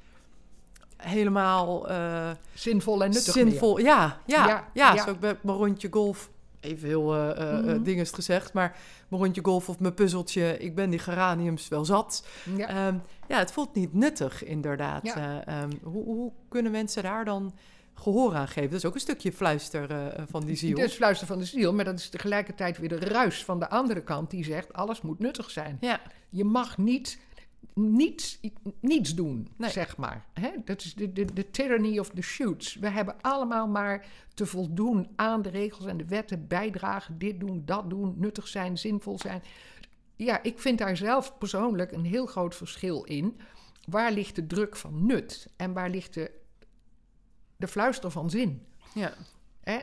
helemaal 0.97 1.89
eh, 1.89 2.31
Zinvol 2.53 3.03
en 3.03 3.09
nuttig 3.09 3.35
meer. 3.35 3.47
zinvol. 3.47 3.79
Ja, 3.79 4.21
ja, 4.25 4.47
ja, 4.47 4.69
Ja, 4.73 4.93
ja. 4.93 5.03
Zo 5.03 5.11
ik 5.11 5.19
ben 5.19 5.39
mijn 5.41 5.57
rondje 5.57 5.87
golf 5.91 6.29
even 6.65 6.87
heel 6.87 7.15
uh, 7.15 7.29
uh, 7.39 7.59
Mhm. 7.59 7.83
dingest 7.83 8.13
gezegd, 8.15 8.53
maar 8.53 8.77
mijn 9.07 9.21
rondje 9.21 9.41
golf 9.43 9.69
of 9.69 9.79
mijn 9.79 9.93
puzzeltje, 9.93 10.57
ik 10.57 10.75
ben 10.75 10.89
die 10.89 10.99
geraniums 10.99 11.67
wel 11.67 11.85
zat. 11.85 12.27
Ja. 12.57 12.67
Ehm, 12.67 12.95
ja, 13.27 13.37
het 13.37 13.51
voelt 13.51 13.75
niet 13.75 13.93
nuttig, 13.93 14.43
inderdaad. 14.43 15.05
Ja. 15.05 15.43
Eh, 15.45 15.61
ehm, 15.61 15.71
hoe, 15.83 16.03
hoe 16.03 16.31
kunnen 16.49 16.71
mensen 16.71 17.03
daar 17.03 17.25
dan 17.25 17.53
gehoor 17.93 18.35
aan 18.35 18.47
geven? 18.47 18.69
Dat 18.69 18.79
is 18.79 18.85
ook 18.85 18.93
een 18.93 18.99
stukje 18.99 19.31
fluister 19.31 19.91
eh, 19.91 20.23
van 20.29 20.45
die 20.45 20.55
ziel. 20.55 20.77
Dat 20.77 20.85
is 20.85 20.93
fluister 20.93 21.27
van 21.27 21.37
de 21.37 21.45
ziel, 21.45 21.73
maar 21.73 21.85
dat 21.85 21.99
is 21.99 22.09
tegelijkertijd 22.09 22.77
weer 22.77 22.89
de 22.89 22.99
ruis 22.99 23.43
van 23.45 23.59
de 23.59 23.69
andere 23.69 24.01
kant 24.03 24.29
die 24.29 24.43
zegt: 24.43 24.73
alles 24.73 25.01
moet 25.01 25.19
nuttig 25.19 25.51
zijn. 25.51 25.77
Ja, 25.81 25.99
Je 26.29 26.43
mag 26.43 26.77
niet 26.77 27.19
niets, 27.73 28.39
niets 28.79 29.15
doen, 29.15 29.47
Nee. 29.57 29.69
zeg 29.69 29.97
maar. 29.97 30.25
Hè? 30.33 30.49
Dat 30.65 30.81
is 30.83 30.93
de, 30.93 31.13
de, 31.13 31.33
de 31.33 31.51
tyranny 31.51 31.99
of 31.99 32.09
the 32.09 32.21
shoots. 32.21 32.75
We 32.75 32.89
hebben 32.89 33.15
allemaal 33.21 33.67
maar 33.67 34.05
te 34.33 34.45
voldoen 34.45 35.09
aan 35.15 35.41
de 35.41 35.49
regels 35.49 35.85
en 35.85 35.97
de 35.97 36.05
wetten, 36.05 36.47
bijdragen, 36.47 37.17
dit 37.17 37.39
doen, 37.39 37.61
dat 37.65 37.89
doen, 37.89 38.13
nuttig 38.17 38.47
zijn, 38.47 38.77
zinvol 38.77 39.19
zijn. 39.19 39.43
Ja, 40.15 40.43
ik 40.43 40.59
vind 40.59 40.77
daar 40.77 40.97
zelf 40.97 41.37
persoonlijk 41.37 41.91
een 41.91 42.05
heel 42.05 42.25
groot 42.25 42.55
verschil 42.55 43.03
in. 43.03 43.37
Waar 43.89 44.11
ligt 44.11 44.35
de 44.35 44.47
druk 44.47 44.75
van 44.75 45.05
nut 45.05 45.47
en 45.55 45.73
waar 45.73 45.89
ligt 45.89 46.13
de, 46.13 46.31
de 47.57 47.67
fluister 47.67 48.11
van 48.11 48.29
zin? 48.29 48.61
ja, 48.93 49.13
hè, 49.59 49.79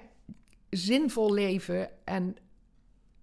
zinvol 0.71 1.33
leven 1.33 1.91
en 2.05 2.37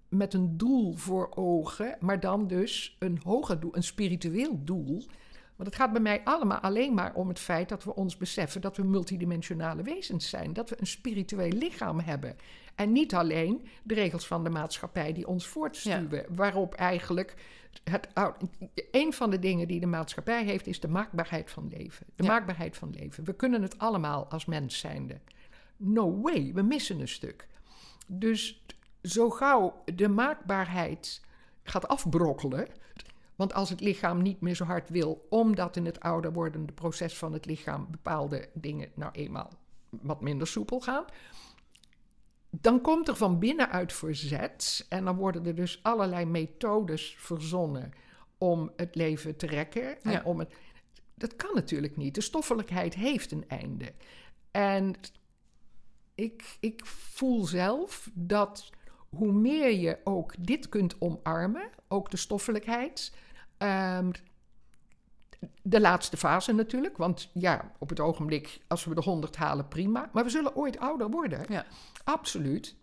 met 0.10 0.34
een 0.34 0.58
doel 0.58 0.94
voor 0.94 1.30
ogen, 1.36 1.96
maar 2.00 2.20
dan 2.20 2.48
dus 2.48 2.96
een 3.00 3.20
hoger 3.24 3.60
doel, 3.60 3.76
een 3.76 3.84
spiritueel 3.84 4.60
doel. 4.64 5.06
Want 5.56 5.72
het 5.72 5.76
gaat 5.76 5.92
bij 5.92 6.02
mij 6.02 6.22
allemaal 6.24 6.60
alleen 6.60 6.94
maar 6.94 7.14
om 7.14 7.28
het 7.28 7.40
feit 7.40 7.70
dat 7.70 7.84
we 7.84 7.96
ons 7.96 8.18
beseffen 8.18 8.62
dat 8.62 8.78
we 8.78 8.84
multidimensionale 8.84 9.84
wezens 9.84 10.30
zijn. 10.30 10.54
Dat 10.54 10.70
we 10.70 10.80
een 10.80 10.88
spiritueel 10.88 11.52
lichaam 11.52 12.00
hebben. 12.00 12.36
En 12.76 12.92
niet 12.92 13.14
alleen 13.16 13.66
de 13.84 13.94
regels 13.94 14.28
van 14.28 14.44
de 14.44 14.50
maatschappij 14.50 15.14
die 15.14 15.28
ons 15.28 15.48
voortstuwen. 15.48 16.26
Waarop 16.30 16.74
eigenlijk 16.74 17.36
het, 17.84 18.08
een 18.92 19.14
van 19.14 19.30
de 19.30 19.40
dingen 19.40 19.68
die 19.68 19.80
de 19.80 19.86
maatschappij 19.86 20.44
heeft, 20.44 20.68
is 20.68 20.80
de 20.80 20.88
maakbaarheid 20.88 21.52
van 21.52 21.68
leven. 21.78 22.06
De 22.16 22.24
Ja. 22.24 22.30
maakbaarheid 22.30 22.78
van 22.78 22.90
leven. 23.00 23.24
We 23.24 23.34
kunnen 23.34 23.62
het 23.62 23.78
allemaal 23.80 24.26
als 24.28 24.46
mens 24.46 24.80
zijnde. 24.80 25.20
No 25.78 26.22
way, 26.22 26.52
we 26.54 26.62
missen 26.62 27.00
een 27.00 27.08
stuk. 27.08 27.48
Dus 28.08 28.64
zo 29.04 29.30
gauw 29.30 29.84
de 29.96 30.08
maakbaarheid 30.08 31.22
gaat 31.64 31.88
afbrokkelen. 31.88 32.68
Want 33.36 33.54
als 33.54 33.70
het 33.70 33.80
lichaam 33.82 34.22
niet 34.22 34.42
meer 34.42 34.56
zo 34.56 34.64
hard 34.64 34.90
wil, 34.90 35.26
omdat 35.30 35.76
in 35.76 35.86
het 35.86 36.00
ouder 36.00 36.34
wordende 36.34 36.74
proces 36.74 37.18
van 37.18 37.34
het 37.34 37.46
lichaam 37.46 37.88
bepaalde 37.92 38.50
dingen 38.54 38.92
nou 38.96 39.12
eenmaal 39.12 39.52
wat 39.90 40.22
minder 40.22 40.48
soepel 40.48 40.80
gaan, 40.80 41.06
dan 42.50 42.82
komt 42.82 43.08
er 43.08 43.16
van 43.16 43.40
binnenuit 43.40 43.94
verzet 43.94 44.86
en 44.90 45.06
dan 45.06 45.16
worden 45.16 45.46
er 45.46 45.56
dus 45.56 45.80
allerlei 45.84 46.26
methodes 46.26 47.16
verzonnen 47.18 47.92
om 48.38 48.72
het 48.76 48.96
leven 48.96 49.36
te 49.36 49.46
rekken. 49.46 50.02
En 50.04 50.12
Ja. 50.12 50.22
om 50.24 50.40
het, 50.40 50.54
dat 51.16 51.36
kan 51.36 51.52
natuurlijk 51.54 51.98
niet. 51.98 52.16
De 52.16 52.22
stoffelijkheid 52.22 52.94
heeft 52.94 53.32
een 53.32 53.48
einde. 53.48 53.94
En 54.52 54.96
ik, 56.16 56.58
ik 56.60 56.86
voel 56.86 57.46
zelf 57.46 58.10
dat 58.14 58.70
hoe 59.10 59.32
meer 59.32 59.72
je 59.72 59.98
ook 60.04 60.34
dit 60.40 60.70
kunt 60.70 60.96
omarmen, 61.00 61.70
ook 61.88 62.12
de 62.12 62.18
stoffelijkheid. 62.18 63.14
ehm, 63.58 64.12
de 65.62 65.82
laatste 65.82 66.18
fase 66.18 66.54
natuurlijk, 66.54 66.98
want 66.98 67.30
ja, 67.34 67.72
op 67.80 67.90
het 67.90 68.00
ogenblik, 68.00 68.62
als 68.68 68.86
we 68.86 68.96
de 68.96 69.02
100 69.02 69.36
halen, 69.36 69.68
prima. 69.68 70.10
Maar 70.14 70.24
we 70.24 70.30
zullen 70.30 70.56
ooit 70.56 70.80
ouder 70.80 71.10
worden, 71.10 71.46
ja, 71.50 71.66
absoluut. 72.04 72.76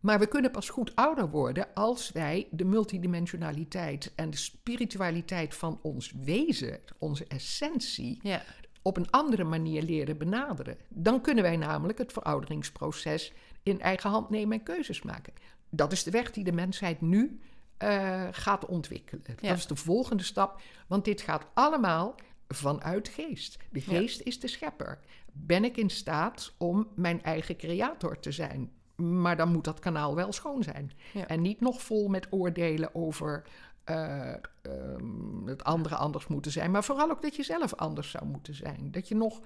Maar 0.00 0.18
we 0.18 0.26
kunnen 0.26 0.50
pas 0.50 0.68
goed 0.68 0.94
ouder 0.96 1.30
worden 1.30 1.66
als 1.74 2.12
wij 2.12 2.48
de 2.50 2.64
multidimensionaliteit 2.64 4.12
en 4.14 4.30
de 4.30 4.36
spiritualiteit 4.36 5.54
van 5.54 5.78
ons 5.82 6.12
wezen, 6.24 6.80
onze 6.98 7.26
essentie, 7.26 8.18
ja, 8.22 8.42
op 8.82 8.96
een 8.96 9.10
andere 9.10 9.44
manier 9.44 9.82
leren 9.82 10.18
benaderen. 10.18 10.76
Dan 10.88 11.20
kunnen 11.20 11.44
wij 11.44 11.56
namelijk 11.56 11.98
het 11.98 12.12
verouderingsproces 12.12 13.32
in 13.64 13.80
eigen 13.80 14.10
hand 14.10 14.30
nemen 14.30 14.58
en 14.58 14.64
keuzes 14.64 15.02
maken. 15.02 15.32
Dat 15.70 15.92
is 15.92 16.02
de 16.02 16.10
weg 16.10 16.30
die 16.30 16.44
de 16.44 16.52
mensheid 16.52 17.00
nu 17.00 17.40
eh, 17.76 18.28
gaat 18.30 18.66
ontwikkelen. 18.66 19.22
Ja. 19.40 19.48
Dat 19.48 19.56
is 19.58 19.66
de 19.66 19.76
volgende 19.76 20.22
stap, 20.22 20.60
want 20.86 21.04
dit 21.04 21.20
gaat 21.20 21.46
allemaal 21.54 22.14
vanuit 22.48 23.08
geest. 23.08 23.58
De 23.70 23.82
Ja. 23.86 23.98
geest 23.98 24.20
is 24.20 24.40
de 24.40 24.48
schepper. 24.48 24.98
Ben 25.32 25.64
ik 25.64 25.76
in 25.76 25.90
staat 25.90 26.54
om 26.58 26.88
mijn 26.94 27.22
eigen 27.22 27.56
creator 27.56 28.20
te 28.20 28.32
zijn? 28.32 28.72
Maar 28.96 29.36
dan 29.36 29.52
moet 29.52 29.64
dat 29.64 29.78
kanaal 29.78 30.14
wel 30.14 30.32
schoon 30.32 30.62
zijn. 30.62 30.92
Ja. 31.12 31.26
En 31.26 31.42
niet 31.42 31.60
nog 31.60 31.82
vol 31.82 32.08
met 32.08 32.26
oordelen 32.30 32.94
over 32.94 33.42
eh, 33.84 34.32
ehm, 34.62 35.46
het 35.46 35.64
andere 35.64 35.94
anders 35.96 36.26
moeten 36.26 36.52
zijn. 36.52 36.70
Maar 36.70 36.84
vooral 36.84 37.10
ook 37.10 37.22
dat 37.22 37.36
je 37.36 37.42
zelf 37.42 37.74
anders 37.74 38.10
zou 38.10 38.24
moeten 38.26 38.54
zijn. 38.54 38.88
Dat 38.90 39.08
je 39.08 39.14
nog 39.14 39.40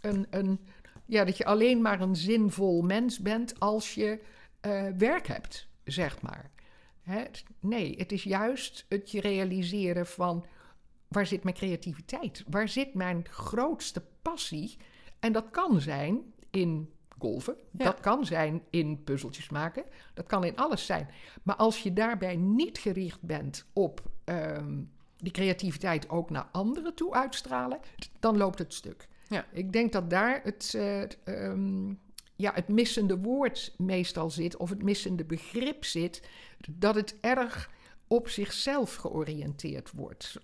een, 0.00 0.26
een 0.30 0.60
ja, 1.06 1.24
dat 1.24 1.36
je 1.36 1.44
alleen 1.44 1.82
maar 1.82 2.00
een 2.00 2.16
zinvol 2.16 2.82
mens 2.82 3.18
bent 3.18 3.60
als 3.60 3.94
je 3.94 4.20
eh, 4.60 4.86
werk 4.98 5.26
hebt, 5.26 5.68
zeg 5.84 6.22
maar. 6.22 6.50
Hè? 7.02 7.22
Nee, 7.60 7.94
het 7.98 8.12
is 8.12 8.22
juist 8.22 8.86
het 8.88 9.10
je 9.10 9.20
realiseren 9.20 10.06
van 10.06 10.46
waar 11.08 11.26
zit 11.26 11.42
mijn 11.42 11.56
creativiteit? 11.56 12.44
Waar 12.48 12.68
zit 12.68 12.94
mijn 12.94 13.24
grootste 13.28 14.02
passie? 14.22 14.76
En 15.20 15.32
dat 15.32 15.50
kan 15.50 15.80
zijn 15.80 16.32
in 16.50 16.90
golven, 17.18 17.56
Ja. 17.70 17.84
dat 17.84 18.00
kan 18.00 18.26
zijn 18.26 18.62
in 18.70 19.02
puzzeltjes 19.04 19.48
maken, 19.48 19.84
dat 20.14 20.26
kan 20.26 20.44
in 20.44 20.56
alles 20.56 20.86
zijn. 20.86 21.08
Maar 21.42 21.56
als 21.56 21.82
je 21.82 21.92
daarbij 21.92 22.36
niet 22.36 22.78
gericht 22.78 23.22
bent 23.22 23.66
op 23.72 24.02
ehm, 24.24 24.80
die 25.16 25.32
creativiteit 25.32 26.08
ook 26.08 26.30
naar 26.30 26.48
anderen 26.52 26.94
toe 26.94 27.14
uitstralen, 27.14 27.80
dan 28.20 28.36
loopt 28.36 28.58
het 28.58 28.74
stuk. 28.74 29.08
Ja. 29.32 29.46
Ik 29.52 29.72
denk 29.72 29.92
dat 29.92 30.10
daar 30.10 30.40
het, 30.44 30.74
eh, 30.74 31.02
ehm, 31.24 31.88
ja, 32.36 32.52
het 32.54 32.68
missende 32.68 33.18
woord 33.18 33.74
meestal 33.78 34.30
zit, 34.30 34.56
of 34.56 34.70
het 34.70 34.82
missende 34.82 35.24
begrip 35.24 35.84
zit, 35.84 36.22
dat 36.70 36.94
het 36.94 37.16
erg 37.20 37.70
op 38.06 38.28
zichzelf 38.28 38.94
georiënteerd 38.94 39.90
wordt. 39.90 40.40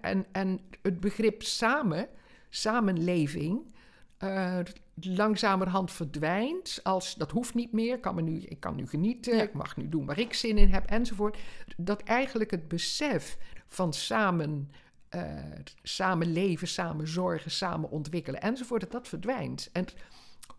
En, 0.00 0.26
en 0.32 0.60
het 0.82 1.00
begrip 1.00 1.42
samen, 1.42 2.08
samenleving, 2.48 3.74
eh, 4.18 4.58
langzamerhand 5.00 5.92
verdwijnt 5.92 6.80
als 6.82 7.14
dat 7.14 7.30
hoeft 7.30 7.54
niet 7.54 7.72
meer, 7.72 8.00
kan 8.00 8.14
me 8.14 8.22
nu, 8.22 8.38
ik 8.40 8.60
kan 8.60 8.76
nu 8.76 8.86
genieten, 8.86 9.36
Ja. 9.36 9.42
ik 9.42 9.52
mag 9.52 9.76
nu 9.76 9.88
doen 9.88 10.06
waar 10.06 10.18
ik 10.18 10.34
zin 10.34 10.58
in 10.58 10.68
heb 10.72 10.90
enzovoort. 10.90 11.38
Dat 11.76 12.02
eigenlijk 12.02 12.50
het 12.50 12.68
besef 12.68 13.38
van 13.68 13.92
samen, 13.92 14.70
eh, 15.10 15.34
samen 15.82 16.32
leven, 16.32 16.68
samen 16.68 17.08
zorgen, 17.08 17.50
samen 17.50 17.90
ontwikkelen 17.90 18.40
enzovoort, 18.40 18.80
dat 18.80 18.90
dat 18.90 19.08
verdwijnt. 19.08 19.68
En 19.72 19.86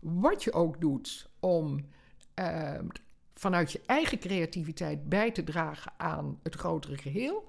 wat 0.00 0.44
je 0.44 0.52
ook 0.52 0.80
doet 0.80 1.30
om 1.40 1.86
eh, 2.34 2.78
vanuit 3.34 3.72
je 3.72 3.80
eigen 3.86 4.18
creativiteit 4.18 5.08
bij 5.08 5.30
te 5.30 5.44
dragen 5.44 5.92
aan 5.96 6.38
het 6.42 6.54
grotere 6.54 6.96
geheel, 6.96 7.48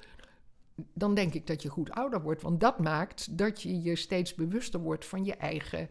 dan 0.76 1.14
denk 1.14 1.34
ik 1.34 1.48
dat 1.48 1.62
je 1.62 1.70
goed 1.70 1.92
ouder 1.92 2.22
wordt. 2.22 2.42
Want 2.42 2.60
dat 2.60 2.80
maakt 2.80 3.38
dat 3.38 3.62
je 3.62 3.82
je 3.82 3.96
steeds 3.96 4.36
bewuster 4.36 4.80
wordt 4.80 5.06
van 5.06 5.26
je 5.26 5.36
eigen, 5.36 5.90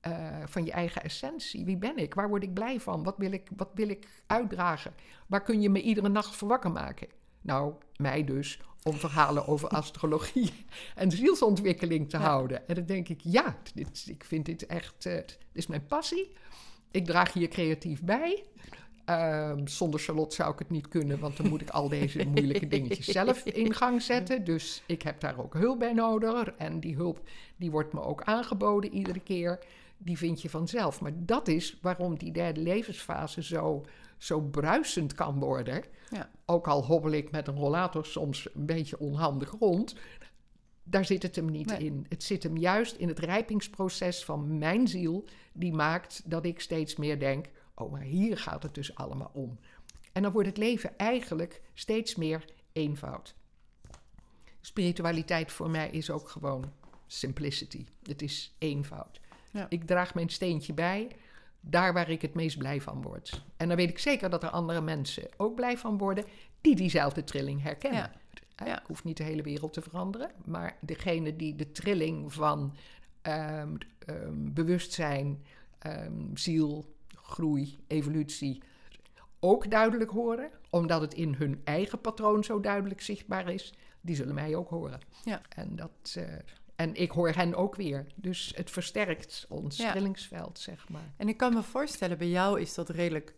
eh, 0.00 0.42
van 0.44 0.64
je 0.64 0.72
eigen 0.72 1.02
essentie. 1.02 1.64
Wie 1.64 1.76
ben 1.76 1.96
ik? 1.96 2.14
Waar 2.14 2.28
word 2.28 2.42
ik 2.42 2.54
blij 2.54 2.80
van? 2.80 3.02
Wat 3.02 3.18
wil 3.18 3.32
ik, 3.32 3.48
wat 3.56 3.70
wil 3.74 3.88
ik 3.88 4.22
uitdragen? 4.26 4.94
Waar 5.26 5.42
kun 5.42 5.60
je 5.60 5.70
me 5.70 5.82
iedere 5.82 6.08
nacht 6.08 6.36
voor 6.36 6.48
wakker 6.48 6.72
maken? 6.72 7.08
Nou, 7.44 7.74
mij 7.96 8.24
dus, 8.24 8.58
om 8.82 8.94
verhalen 8.94 9.46
over 9.48 9.68
astrologie 9.80 10.50
en 10.94 11.10
zielsontwikkeling 11.10 12.10
te 12.10 12.18
Ja. 12.18 12.22
houden. 12.22 12.68
En 12.68 12.74
dan 12.74 12.86
denk 12.86 13.08
ik, 13.08 13.20
ja, 13.22 13.56
dit, 13.74 14.04
ik 14.08 14.24
vind 14.24 14.46
dit 14.46 14.66
echt, 14.66 15.06
eh, 15.06 15.14
dit 15.14 15.38
is 15.52 15.66
mijn 15.66 15.86
passie. 15.86 16.32
Ik 16.90 17.04
draag 17.06 17.32
hier 17.32 17.48
creatief 17.48 18.02
bij. 18.02 18.44
Ehm, 19.04 19.66
zonder 19.66 20.00
Charlotte 20.00 20.34
zou 20.34 20.52
ik 20.52 20.58
het 20.58 20.70
niet 20.70 20.88
kunnen, 20.88 21.18
want 21.18 21.36
dan 21.36 21.48
moet 21.48 21.60
ik 21.60 21.70
al 21.70 21.88
deze 21.88 22.24
moeilijke 22.26 22.68
dingetjes 22.68 23.06
zelf 23.06 23.44
in 23.62 23.74
gang 23.74 24.02
zetten. 24.02 24.44
Dus 24.44 24.82
ik 24.86 25.02
heb 25.02 25.20
daar 25.20 25.38
ook 25.38 25.54
hulp 25.54 25.78
bij 25.78 25.92
nodig. 25.92 26.48
En 26.58 26.80
die 26.80 26.94
hulp 26.94 27.20
die 27.56 27.70
wordt 27.70 27.92
me 27.92 28.00
ook 28.00 28.22
aangeboden 28.22 28.92
iedere 28.92 29.20
keer. 29.20 29.58
Die 29.98 30.18
vind 30.18 30.42
je 30.42 30.50
vanzelf. 30.50 31.00
Maar 31.00 31.12
dat 31.16 31.48
is 31.48 31.78
waarom 31.82 32.18
die 32.18 32.32
derde 32.32 32.60
levensfase 32.60 33.42
zo, 33.42 33.84
zo 34.24 34.40
bruisend 34.40 35.14
kan 35.14 35.38
worden. 35.38 35.84
Ja. 36.10 36.30
Ook 36.46 36.68
al 36.68 36.84
hobbel 36.84 37.10
ik 37.10 37.30
met 37.30 37.48
een 37.48 37.56
rollator 37.56 38.06
soms 38.06 38.54
een 38.54 38.66
beetje 38.66 38.98
onhandig 38.98 39.50
rond. 39.58 39.94
Daar 40.82 41.04
zit 41.04 41.22
het 41.22 41.36
hem 41.36 41.50
niet 41.50 41.66
Nee. 41.66 41.78
in. 41.78 42.06
Het 42.08 42.22
zit 42.22 42.42
hem 42.42 42.56
juist 42.56 42.96
in 42.96 43.08
het 43.08 43.18
rijpingsproces 43.18 44.24
van 44.24 44.58
mijn 44.58 44.88
ziel. 44.88 45.24
Die 45.52 45.72
maakt 45.72 46.22
dat 46.30 46.44
ik 46.44 46.60
steeds 46.60 46.96
meer 46.96 47.18
denk: 47.18 47.46
oh, 47.74 47.92
maar 47.92 48.00
hier 48.00 48.38
gaat 48.38 48.62
het 48.62 48.74
dus 48.74 48.94
allemaal 48.94 49.30
om. 49.32 49.58
En 50.12 50.22
dan 50.22 50.32
wordt 50.32 50.48
het 50.48 50.56
leven 50.58 50.98
eigenlijk 50.98 51.62
steeds 51.74 52.14
meer 52.14 52.44
eenvoud. 52.72 53.34
Spiritualiteit 54.60 55.52
voor 55.52 55.70
mij 55.70 55.90
is 55.90 56.10
ook 56.10 56.28
gewoon 56.28 56.72
simplicity. 57.06 57.86
Het 58.02 58.22
is 58.22 58.54
eenvoud. 58.58 59.20
Ja. 59.50 59.66
Ik 59.68 59.84
draag 59.86 60.14
mijn 60.14 60.28
steentje 60.28 60.72
bij. 60.72 61.08
Daar 61.66 61.92
waar 61.92 62.10
ik 62.10 62.22
het 62.22 62.34
meest 62.34 62.58
blij 62.58 62.80
van 62.80 63.02
word. 63.02 63.44
En 63.56 63.68
dan 63.68 63.76
weet 63.76 63.88
ik 63.88 63.98
zeker 63.98 64.30
dat 64.30 64.42
er 64.42 64.50
andere 64.50 64.80
mensen 64.80 65.28
ook 65.36 65.54
blij 65.54 65.78
van 65.78 65.98
worden 65.98 66.24
die 66.60 66.76
diezelfde 66.76 67.24
trilling 67.24 67.62
herkennen. 67.62 68.10
Ja. 68.56 68.80
Ik 68.80 68.86
hoef 68.86 69.04
niet 69.04 69.16
de 69.16 69.22
hele 69.22 69.42
wereld 69.42 69.72
te 69.72 69.82
veranderen, 69.82 70.30
maar 70.44 70.76
degene 70.80 71.36
die 71.36 71.54
de 71.54 71.72
trilling 71.72 72.32
van 72.32 72.74
ehm, 73.22 73.76
ehm, 73.98 74.52
bewustzijn, 74.52 75.44
ehm, 75.78 76.22
ziel, 76.34 76.94
groei, 77.14 77.78
evolutie 77.86 78.62
ook 79.40 79.70
duidelijk 79.70 80.10
horen, 80.10 80.50
omdat 80.70 81.00
het 81.00 81.14
in 81.14 81.34
hun 81.34 81.60
eigen 81.64 82.00
patroon 82.00 82.44
zo 82.44 82.60
duidelijk 82.60 83.00
zichtbaar 83.00 83.48
is, 83.48 83.74
die 84.00 84.16
zullen 84.16 84.34
mij 84.34 84.56
ook 84.56 84.68
horen. 84.68 85.00
Ja. 85.24 85.40
En, 85.48 85.76
dat, 85.76 86.14
eh, 86.14 86.24
en 86.76 86.94
ik 86.94 87.10
hoor 87.10 87.30
hen 87.30 87.54
ook 87.54 87.74
weer. 87.74 88.06
Dus 88.14 88.52
het 88.56 88.70
versterkt 88.70 89.46
ons 89.48 89.76
Ja. 89.76 89.90
trillingsveld, 89.90 90.58
zeg 90.58 90.88
maar. 90.88 91.12
En 91.16 91.28
ik 91.28 91.36
kan 91.36 91.54
me 91.54 91.62
voorstellen, 91.62 92.18
bij 92.18 92.28
jou 92.28 92.60
is 92.60 92.74
dat 92.74 92.88
redelijk 92.88 93.34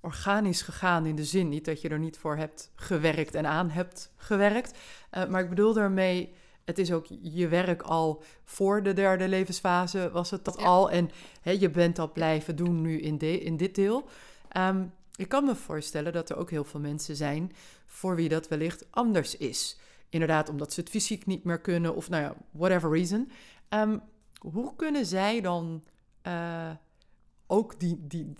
organisch 0.00 0.62
gegaan 0.62 1.06
in 1.06 1.16
de 1.16 1.24
zin. 1.24 1.48
Niet 1.48 1.64
dat 1.64 1.80
je 1.80 1.88
er 1.88 1.98
niet 1.98 2.18
voor 2.18 2.36
hebt 2.36 2.70
gewerkt 2.74 3.34
en 3.34 3.46
aan 3.46 3.70
hebt 3.70 4.12
gewerkt. 4.16 4.78
Eh, 5.10 5.26
maar 5.26 5.42
ik 5.42 5.48
bedoel 5.48 5.72
daarmee, 5.72 6.34
het 6.64 6.78
is 6.78 6.92
ook 6.92 7.06
je 7.22 7.48
werk 7.48 7.82
al 7.82 8.22
voor 8.44 8.82
de 8.82 8.92
derde 8.92 9.28
levensfase 9.28 10.10
was 10.10 10.30
het 10.30 10.44
dat 10.44 10.56
Ja. 10.60 10.64
al. 10.66 10.90
En 10.90 11.10
je 11.42 11.70
bent 11.70 11.96
dat 11.96 12.12
blijven 12.12 12.56
doen 12.56 12.80
nu 12.80 13.00
in, 13.00 13.18
de, 13.18 13.40
in 13.40 13.56
dit 13.56 13.74
deel. 13.74 14.08
Ehm, 14.48 14.84
ik 15.16 15.28
kan 15.28 15.44
me 15.44 15.54
voorstellen 15.56 16.12
dat 16.12 16.30
er 16.30 16.36
ook 16.36 16.50
heel 16.50 16.64
veel 16.64 16.80
mensen 16.80 17.16
zijn 17.16 17.52
voor 17.86 18.16
wie 18.16 18.28
dat 18.28 18.48
wellicht 18.48 18.86
anders 18.90 19.36
is. 19.36 19.78
Inderdaad, 20.10 20.48
omdat 20.48 20.72
ze 20.72 20.80
het 20.80 20.88
fysiek 20.88 21.26
niet 21.26 21.44
meer 21.44 21.60
kunnen 21.60 21.94
of 21.94 22.08
nou 22.08 22.22
ja, 22.22 22.34
whatever 22.50 22.90
reason. 22.90 23.30
Ehm, 23.68 23.98
hoe 24.38 24.76
kunnen 24.76 25.06
zij 25.06 25.40
dan 25.40 25.84
eh, 26.22 26.70
ook 27.46 27.80
die, 27.80 28.06
die 28.06 28.32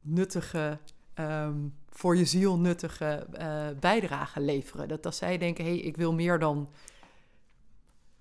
nuttige, 0.00 0.78
ehm, 1.14 1.58
voor 1.88 2.16
je 2.16 2.24
ziel 2.24 2.58
nuttige 2.58 3.26
eh, 3.32 3.68
bijdrage 3.80 4.40
leveren? 4.40 4.88
Dat 4.88 5.06
als 5.06 5.16
zij 5.16 5.38
denken, 5.38 5.64
hé, 5.64 5.70
hey, 5.70 5.80
ik 5.80 5.96
wil 5.96 6.12
meer 6.12 6.38
dan 6.38 6.68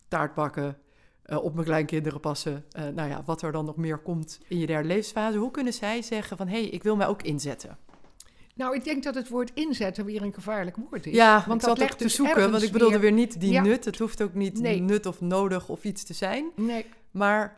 taart 0.08 0.34
bakken, 0.34 0.78
eh, 1.24 1.44
op 1.44 1.54
mijn 1.54 1.66
kleinkinderen 1.66 2.20
passen. 2.20 2.66
nou 2.94 3.10
ja, 3.10 3.24
wat 3.26 3.42
er 3.42 3.52
dan 3.52 3.66
nog 3.66 3.76
meer 3.76 3.98
komt 3.98 4.40
in 4.48 4.58
je 4.58 4.68
derde 4.68 4.88
levensfase. 4.88 5.38
Hoe 5.38 5.52
kunnen 5.52 5.74
zij 5.74 6.02
zeggen 6.02 6.38
van, 6.38 6.48
hé, 6.48 6.62
hey, 6.62 6.70
ik 6.70 6.84
wil 6.84 6.96
mij 6.96 7.08
ook 7.08 7.22
inzetten? 7.22 7.78
Nou, 8.60 8.76
ik 8.76 8.84
denk 8.84 9.04
dat 9.04 9.16
het 9.16 9.30
woord 9.30 9.52
inzetten 9.54 10.06
weer 10.06 10.22
een 10.22 10.34
gevaarlijk 10.34 10.76
woord 10.90 11.06
is. 11.06 11.14
Ja, 11.16 11.44
want 11.48 11.62
dat 11.62 11.78
legt 11.78 11.98
te 11.98 12.04
dus 12.04 12.16
zoeken, 12.16 12.52
want 12.52 12.64
ik 12.64 12.72
bedoelde 12.72 13.00
weer 13.00 13.12
niet 13.12 13.40
die 13.40 13.52
Ja. 13.52 13.62
nut. 13.62 13.86
Het 13.86 13.98
hoeft 13.98 14.22
ook 14.22 14.34
niet 14.34 14.60
Nee. 14.60 14.80
nut 14.82 15.06
of 15.06 15.22
nodig 15.22 15.70
of 15.70 15.84
iets 15.84 16.04
te 16.04 16.14
zijn. 16.14 16.50
Nee, 16.56 16.86
Maar 17.12 17.58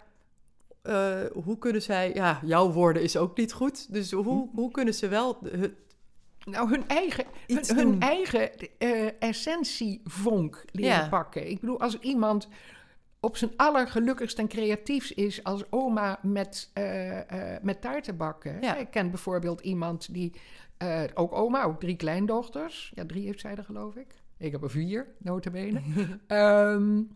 eh, 0.81 1.19
hoe 1.43 1.57
kunnen 1.57 1.81
zij... 1.81 2.13
Ja, 2.13 2.39
jouw 2.45 2.71
woorden 2.71 3.03
is 3.03 3.17
ook 3.17 3.37
niet 3.37 3.53
goed. 3.53 3.93
Dus 3.93 4.11
hoe, 4.11 4.49
hoe 4.53 4.71
kunnen 4.71 4.93
ze 4.93 5.07
wel... 5.07 5.37
het- 5.51 5.73
nou, 6.45 6.69
hun 6.69 6.87
eigen, 6.87 7.25
hun, 7.47 7.75
hun 7.77 7.99
eigen 8.01 8.49
eh, 8.77 9.07
essentievonk 9.19 10.65
leren 10.71 10.95
Ja. 10.97 11.07
pakken. 11.09 11.49
Ik 11.49 11.59
bedoel, 11.59 11.79
als 11.79 11.99
iemand 11.99 12.47
op 13.19 13.37
zijn 13.37 13.51
allergelukkigst 13.55 14.37
en 14.39 14.47
creatiefst 14.47 15.11
is 15.11 15.43
als 15.43 15.63
oma 15.69 16.19
met, 16.21 16.69
eh, 16.73 17.53
eh, 17.55 17.63
met 17.63 17.81
taarten 17.81 18.17
bakken. 18.17 18.57
Ja. 18.61 18.75
Ik 18.75 18.91
ken 18.91 19.09
bijvoorbeeld 19.09 19.61
iemand 19.61 20.13
die, 20.13 20.31
eh, 20.81 21.03
ook 21.13 21.33
oma, 21.33 21.63
ook 21.63 21.79
drie 21.79 21.95
kleindochters. 21.95 22.91
Ja, 22.95 23.05
drie 23.05 23.25
heeft 23.25 23.39
zij 23.39 23.55
er 23.55 23.63
geloof 23.63 23.95
ik. 23.95 24.07
Ik 24.37 24.51
heb 24.51 24.63
er 24.63 24.69
vier, 24.69 25.07
notabene. 25.17 25.81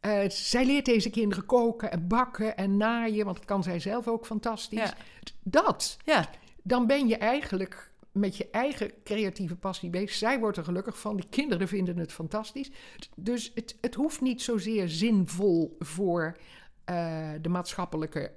Eh, 0.00 0.28
zij 0.28 0.66
leert 0.66 0.84
deze 0.84 1.10
kinderen 1.10 1.46
koken 1.46 1.90
en 1.90 2.06
bakken 2.08 2.56
en 2.56 2.76
naaien, 2.76 3.24
want 3.24 3.36
dat 3.36 3.46
kan 3.46 3.62
zij 3.62 3.78
zelf 3.78 4.08
ook 4.08 4.26
fantastisch. 4.26 4.78
Ja. 4.78 4.94
Dat, 5.42 5.96
ja, 6.04 6.28
dan 6.62 6.86
ben 6.86 7.08
je 7.08 7.16
eigenlijk 7.16 7.92
met 8.12 8.36
je 8.36 8.50
eigen 8.50 8.90
creatieve 9.04 9.56
passie 9.56 9.90
bezig. 9.90 10.10
Zij 10.10 10.38
wordt 10.38 10.56
er 10.56 10.64
gelukkig 10.64 10.98
van, 10.98 11.16
die 11.16 11.28
kinderen 11.30 11.68
vinden 11.68 11.98
het 11.98 12.12
fantastisch. 12.12 12.70
Dus 13.16 13.52
het, 13.54 13.76
het 13.80 13.94
hoeft 13.94 14.20
niet 14.20 14.42
zozeer 14.42 14.88
zinvol 14.88 15.76
voor 15.78 16.36
eh, 16.84 17.30
de 17.40 17.48
maatschappelijke 17.48 18.32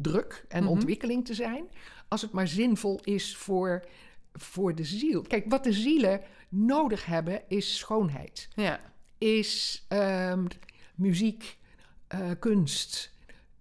druk 0.00 0.44
en 0.48 0.62
Mhm. 0.62 0.72
ontwikkeling 0.72 1.24
te 1.24 1.34
zijn, 1.34 1.64
als 2.08 2.22
het 2.22 2.32
maar 2.32 2.48
zinvol 2.48 3.00
is 3.02 3.36
voor, 3.36 3.84
voor 4.32 4.74
de 4.74 4.84
ziel. 4.84 5.22
Kijk, 5.22 5.44
wat 5.48 5.64
de 5.64 5.72
zielen 5.72 6.20
nodig 6.48 7.06
hebben 7.06 7.42
is 7.48 7.76
schoonheid 7.78 8.48
ja, 8.54 8.80
is 9.18 9.84
ehm, 9.88 10.44
muziek, 10.94 11.58
eh, 12.06 12.30
kunst, 12.38 13.12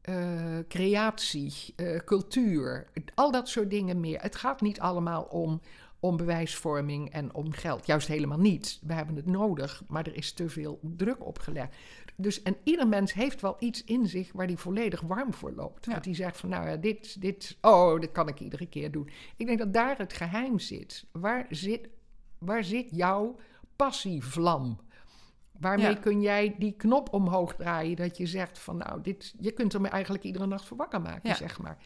eh, 0.01 0.57
creatie, 0.67 1.53
eh, 1.75 1.99
cultuur, 2.05 2.87
al 3.15 3.31
dat 3.31 3.49
soort 3.49 3.69
dingen 3.69 3.99
meer. 3.99 4.21
Het 4.21 4.35
gaat 4.35 4.61
niet 4.61 4.79
allemaal 4.79 5.23
om, 5.23 5.61
om 5.99 6.17
bewijsvorming 6.17 7.11
en 7.11 7.33
om 7.33 7.51
geld. 7.51 7.85
Juist 7.85 8.07
helemaal 8.07 8.39
niet. 8.39 8.79
We 8.81 8.93
hebben 8.93 9.15
het 9.15 9.25
nodig, 9.25 9.83
maar 9.87 10.07
er 10.07 10.15
is 10.15 10.31
te 10.33 10.49
veel 10.49 10.79
druk 10.81 11.25
opgelegd. 11.25 11.75
Dus, 12.15 12.41
en 12.41 12.55
ieder 12.63 12.87
mens 12.87 13.13
heeft 13.13 13.41
wel 13.41 13.55
iets 13.59 13.83
in 13.83 14.07
zich 14.07 14.31
waar 14.31 14.45
hij 14.45 14.57
volledig 14.57 15.01
warm 15.01 15.33
voor 15.33 15.51
loopt. 15.51 15.85
Ja. 15.85 15.93
Dat 15.93 16.05
hij 16.05 16.15
zegt 16.15 16.37
van, 16.37 16.49
nou 16.49 16.69
ja, 16.69 16.75
dit, 16.75 17.21
dit, 17.21 17.57
oh, 17.61 17.99
dit 17.99 18.11
kan 18.11 18.27
ik 18.27 18.39
iedere 18.39 18.65
keer 18.65 18.91
doen. 18.91 19.09
Ik 19.37 19.45
denk 19.45 19.59
dat 19.59 19.73
daar 19.73 19.97
het 19.97 20.13
geheim 20.13 20.59
zit. 20.59 21.05
Waar 21.11 21.45
zit, 21.49 21.87
waar 22.37 22.63
zit 22.63 22.87
jouw 22.91 23.35
passievlam? 23.75 24.79
Waarmee 25.59 25.85
Ja. 25.89 25.95
kun 25.95 26.21
jij 26.21 26.55
die 26.59 26.73
knop 26.77 27.13
omhoog 27.13 27.55
draaien 27.55 27.95
dat 27.95 28.17
je 28.17 28.25
zegt 28.25 28.59
van 28.59 28.77
nou, 28.77 29.01
dit, 29.01 29.33
je 29.39 29.51
kunt 29.51 29.73
er 29.73 29.81
me 29.81 29.87
eigenlijk 29.87 30.23
iedere 30.23 30.45
nacht 30.45 30.65
voor 30.65 30.77
wakker 30.77 31.01
maken, 31.01 31.29
Ja. 31.29 31.35
zeg 31.35 31.59
maar. 31.61 31.77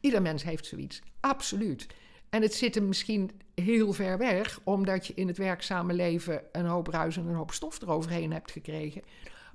Ieder 0.00 0.22
mens 0.22 0.42
heeft 0.42 0.66
zoiets, 0.66 1.02
absoluut. 1.20 1.86
En 2.30 2.42
het 2.42 2.54
zit 2.54 2.74
hem 2.74 2.88
misschien 2.88 3.30
heel 3.54 3.92
ver 3.92 4.18
weg, 4.18 4.60
omdat 4.64 5.06
je 5.06 5.14
in 5.14 5.26
het 5.26 5.36
werkzame 5.38 5.92
leven 5.92 6.42
een 6.52 6.66
hoop 6.66 6.86
ruis 6.86 7.16
en 7.16 7.26
een 7.26 7.34
hoop 7.34 7.52
stof 7.52 7.82
eroverheen 7.82 8.32
hebt 8.32 8.50
gekregen. 8.50 9.02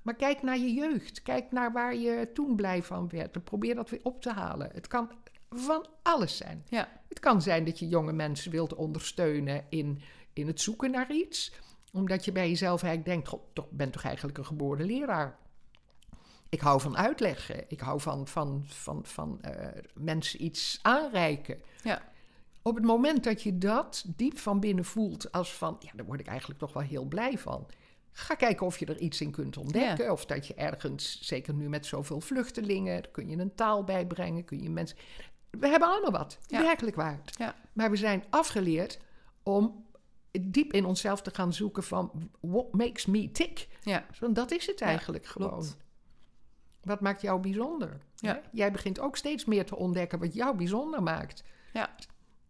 Maar 0.06 0.16
kijk 0.16 0.42
naar 0.42 0.58
je 0.58 0.74
jeugd. 0.74 1.22
Kijk 1.22 1.52
naar 1.52 1.72
waar 1.72 1.96
je 1.96 2.30
toen 2.34 2.56
blij 2.56 2.84
van 2.84 3.10
werd. 3.10 3.36
En 3.36 3.44
probeer 3.44 3.76
dat 3.76 3.90
weer 3.90 4.00
op 4.04 4.22
te 4.22 4.32
halen. 4.32 4.70
Het 4.74 4.88
kan 4.88 5.12
van 5.50 5.88
alles 6.02 6.38
zijn. 6.38 6.66
ja, 6.70 7.02
Het 7.10 7.20
kan 7.20 7.42
zijn 7.42 7.66
dat 7.66 7.80
je 7.80 7.88
jonge 7.88 8.14
mensen 8.14 8.52
wilt 8.52 8.76
ondersteunen 8.76 9.66
in, 9.70 10.02
in 10.34 10.48
het 10.48 10.62
zoeken 10.62 10.92
naar 10.92 11.12
iets. 11.12 11.54
Omdat 11.92 12.26
je 12.26 12.32
bij 12.32 12.50
jezelf 12.50 12.84
eigenlijk 12.84 13.14
denkt, 13.16 13.28
god, 13.28 13.42
toch 13.54 13.70
ben 13.70 13.92
toch 13.92 14.04
eigenlijk 14.04 14.38
een 14.38 14.46
geboren 14.46 14.86
leraar. 14.86 15.38
Ik 16.50 16.62
hou 16.62 16.82
van 16.82 16.98
uitleggen. 16.98 17.64
Ik 17.68 17.80
hou 17.80 18.02
van, 18.02 18.28
van, 18.28 18.64
van, 18.68 19.06
van 19.06 19.42
eh, 19.42 19.84
mensen 19.94 20.44
iets 20.44 20.80
aanreiken. 20.82 21.62
ja, 21.84 22.02
Op 22.62 22.76
het 22.76 22.84
moment 22.86 23.24
dat 23.24 23.42
je 23.42 23.58
dat 23.58 24.06
diep 24.16 24.38
van 24.38 24.60
binnen 24.60 24.86
voelt 24.86 25.32
als 25.32 25.54
van, 25.54 25.76
ja, 25.80 25.92
daar 25.96 26.06
word 26.06 26.20
ik 26.20 26.28
eigenlijk 26.28 26.60
toch 26.60 26.74
wel 26.74 26.84
heel 26.84 27.06
blij 27.06 27.38
van. 27.38 27.68
Ga 28.18 28.36
kijken 28.36 28.66
of 28.66 28.78
je 28.78 28.86
er 28.86 28.98
iets 28.98 29.22
in 29.22 29.32
kunt 29.32 29.58
ontdekken. 29.58 30.12
Of 30.12 30.26
dat 30.26 30.48
je 30.48 30.54
ergens, 30.54 31.20
zeker 31.22 31.54
nu 31.54 31.70
met 31.70 31.86
zoveel 31.86 32.22
vluchtelingen, 32.22 33.02
daar 33.02 33.12
kun 33.12 33.30
je 33.30 33.38
een 33.38 33.56
taal 33.56 33.84
bijbrengen, 33.84 34.46
kun 34.46 34.62
je 34.62 34.70
mensen. 34.70 34.98
We 35.50 35.68
hebben 35.68 35.88
allemaal 35.88 36.12
wat, 36.12 36.38
Ja. 36.48 36.62
werkelijk 36.62 36.96
waar. 36.96 37.20
ja, 37.38 37.56
Maar 37.74 37.90
we 37.90 37.96
zijn 37.96 38.24
afgeleerd 38.30 39.00
om 39.44 39.86
diep 40.42 40.74
in 40.74 40.86
onszelf 40.86 41.22
te 41.22 41.32
gaan 41.34 41.54
zoeken 41.54 41.84
van 41.84 42.30
what 42.40 42.74
makes 42.74 43.06
me 43.06 43.32
tick. 43.32 43.68
ja, 43.82 44.06
Want 44.20 44.36
dat 44.36 44.52
is 44.52 44.68
het 44.68 44.82
eigenlijk 44.82 45.26
gewoon. 45.26 45.50
klopt. 45.50 45.78
Wat 46.82 47.00
maakt 47.02 47.22
jou 47.22 47.40
bijzonder? 47.42 47.98
Jij 48.52 48.72
begint 48.72 49.00
ook 49.00 49.18
steeds 49.18 49.46
meer 49.46 49.66
te 49.66 49.76
ontdekken 49.76 50.20
wat 50.20 50.34
jou 50.34 50.58
bijzonder 50.58 51.04
maakt. 51.04 51.44
ja, 51.74 51.96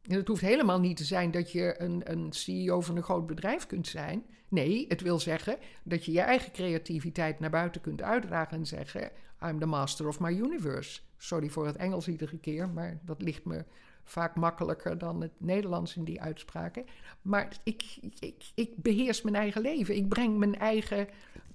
En 0.02 0.16
het 0.16 0.28
hoeft 0.28 0.42
helemaal 0.42 0.80
niet 0.80 0.98
te 0.98 1.04
zijn 1.04 1.32
dat 1.32 1.52
je 1.52 1.82
een, 1.82 2.12
een 2.12 2.34
CEO 2.34 2.82
van 2.82 2.96
een 2.96 3.04
groot 3.04 3.26
bedrijf 3.28 3.66
kunt 3.66 3.88
zijn. 3.88 4.26
Nee, 4.48 4.86
het 4.88 5.02
wil 5.02 5.20
zeggen 5.20 5.58
dat 5.84 6.06
je 6.06 6.12
je 6.12 6.22
eigen 6.22 6.52
creativiteit 6.52 7.40
naar 7.40 7.50
buiten 7.50 7.82
kunt 7.82 8.02
uitdragen 8.02 8.58
en 8.58 8.66
zeggen: 8.66 9.12
I'm 9.44 9.60
the 9.60 9.66
master 9.66 10.08
of 10.08 10.20
my 10.20 10.32
universe. 10.32 11.02
Sorry 11.18 11.50
voor 11.50 11.66
het 11.66 11.76
Engels 11.76 12.08
iedere 12.08 12.38
keer, 12.38 12.70
maar 12.70 13.00
dat 13.04 13.22
ligt 13.22 13.46
me 13.46 13.66
vaak 14.04 14.36
makkelijker 14.36 14.98
dan 14.98 15.22
het 15.22 15.32
Nederlands 15.38 15.96
in 15.96 16.04
die 16.04 16.22
uitspraken. 16.22 16.86
Maar 17.22 17.58
ik, 17.64 17.98
ik, 18.20 18.52
ik 18.56 18.76
beheers 18.76 19.22
mijn 19.22 19.36
eigen 19.36 19.62
leven. 19.62 19.96
Ik 19.96 20.08
breng 20.10 20.38
mijn 20.38 20.60
eigen 20.60 21.08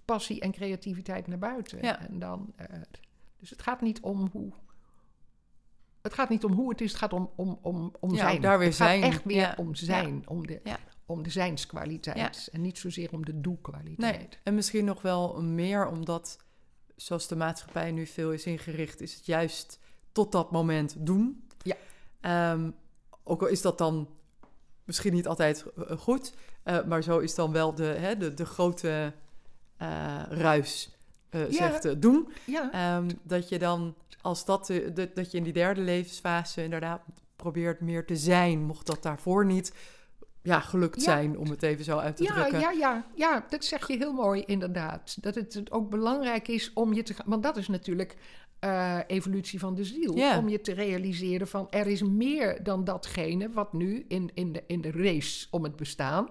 passie 0.05 0.41
en 0.41 0.53
creativiteit 0.53 1.27
naar 1.27 1.39
buiten. 1.39 1.79
Ja. 1.83 2.01
En 2.09 2.19
dan, 2.19 2.53
eh, 2.57 2.67
dus 3.39 3.51
het 3.51 3.63
gaat 3.63 3.81
niet 3.81 4.01
om 4.01 4.29
hoe. 4.33 4.53
Het 6.03 6.15
gaat 6.15 6.29
niet 6.29 6.45
om 6.45 6.53
hoe 6.53 6.71
het 6.71 6.81
is, 6.81 6.91
het 6.91 7.01
gaat 7.01 7.13
om, 7.13 7.31
om, 7.37 7.59
om, 7.63 7.93
om 8.01 8.11
Ja, 8.15 8.17
zijn. 8.17 8.41
daar 8.41 8.59
weer 8.59 8.67
het 8.69 8.77
gaat 8.77 8.87
zijn. 8.89 9.03
echt 9.03 9.25
weer 9.25 9.37
Ja. 9.37 9.55
om 9.57 9.75
zijn, 9.75 10.29
om, 10.29 10.47
de. 10.47 10.61
Om 11.11 11.23
de 11.23 11.31
zijnskwaliteit. 11.31 12.49
En 12.53 12.61
niet 12.61 12.79
zozeer 12.79 13.13
om 13.13 13.25
de 13.25 13.41
doelkwaliteit. 13.41 13.99
Nee, 14.19 14.29
en 14.43 14.55
misschien 14.55 14.85
nog 14.85 15.03
wel 15.03 15.43
meer 15.43 15.87
omdat, 15.87 16.39
zoals 16.97 17.29
de 17.29 17.37
maatschappij 17.37 17.91
nu 17.93 18.07
veel 18.07 18.33
is 18.33 18.45
ingericht, 18.45 19.01
is 19.01 19.15
het 19.15 19.27
juist 19.27 19.79
tot 20.13 20.33
dat 20.33 20.51
moment 20.51 20.95
doen. 20.99 21.49
Ja. 21.63 21.77
Ehm, 22.21 22.71
ook 23.23 23.41
al 23.43 23.49
is 23.49 23.61
dat 23.63 23.79
dan 23.79 24.09
misschien 24.85 25.13
niet 25.13 25.27
altijd 25.27 25.65
eh, 25.89 25.99
goed, 25.99 26.35
eh, 26.63 26.85
maar 26.85 27.03
zo 27.03 27.19
is 27.19 27.35
dan 27.35 27.53
wel 27.53 27.75
de, 27.75 27.85
hè, 27.85 28.17
de, 28.17 28.35
de 28.35 28.47
grote 28.47 29.13
eh, 29.77 30.23
ruis 30.29 30.95
Ja. 31.31 31.51
zegt 31.51 32.03
doen. 32.03 32.33
Ja, 32.47 32.73
Ehm, 32.73 33.11
dat 33.23 33.49
je 33.49 33.59
dan, 33.59 33.95
als 34.21 34.45
dat, 34.45 34.73
dat, 34.95 35.15
dat 35.15 35.31
je 35.31 35.37
in 35.37 35.45
die 35.45 35.53
derde 35.53 35.81
levensfase 35.81 36.63
inderdaad 36.63 37.03
probeert 37.37 37.81
meer 37.81 38.07
te 38.07 38.17
zijn, 38.17 38.63
mocht 38.63 38.87
dat 38.87 39.03
daarvoor 39.03 39.47
niet 39.47 39.73
ja, 40.43 40.61
gelukt 40.61 40.97
Ja. 40.97 41.03
zijn, 41.03 41.39
om 41.39 41.51
het 41.51 41.63
even 41.63 41.85
zo 41.85 41.99
uit 41.99 42.17
te 42.17 42.23
ja, 42.23 42.35
drukken. 42.35 42.61
ja, 42.61 42.71
ja, 42.71 43.05
ja, 43.15 43.47
dat 43.49 43.65
zeg 43.65 43.87
je 43.87 43.97
heel 43.97 44.13
mooi 44.13 44.43
inderdaad. 44.47 45.23
Dat 45.23 45.35
het 45.35 45.71
ook 45.71 45.91
belangrijk 45.91 46.49
is 46.49 46.73
om 46.73 46.93
je 46.93 47.03
te 47.03 47.15
gaan... 47.15 47.27
Want 47.29 47.43
dat 47.43 47.57
is 47.57 47.69
natuurlijk 47.69 48.17
eh, 48.61 48.99
evolutie 49.07 49.59
van 49.59 49.75
de 49.75 49.85
ziel. 49.85 50.37
Om 50.39 50.49
je 50.49 50.61
te 50.61 50.73
realiseren 50.73 51.49
van 51.49 51.67
er 51.71 51.87
is 51.87 52.03
meer 52.03 52.63
dan 52.63 52.85
datgene... 52.85 53.51
wat 53.51 53.73
nu 53.73 54.05
in, 54.09 54.31
in, 54.35 54.53
de, 54.53 54.65
in 54.67 54.81
de 54.81 54.91
race 54.91 55.47
om 55.51 55.63
het 55.63 55.77
bestaan... 55.77 56.29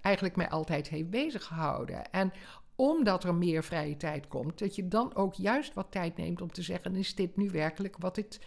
Eigenlijk 0.00 0.36
mij 0.36 0.48
altijd 0.48 0.88
heeft 0.88 1.10
bezig 1.10 1.44
gehouden. 1.44 2.10
En 2.10 2.32
omdat 2.76 3.24
er 3.24 3.34
meer 3.34 3.64
vrije 3.64 3.96
tijd 3.96 4.28
komt... 4.28 4.58
dat 4.58 4.76
je 4.76 4.88
dan 4.88 5.14
ook 5.14 5.34
juist 5.34 5.74
wat 5.74 5.86
tijd 5.90 6.16
neemt 6.16 6.40
om 6.40 6.52
te 6.52 6.62
zeggen... 6.62 6.96
is 6.96 7.14
dit 7.14 7.36
nu 7.36 7.50
werkelijk 7.50 7.96
wat 7.98 8.16
het... 8.16 8.40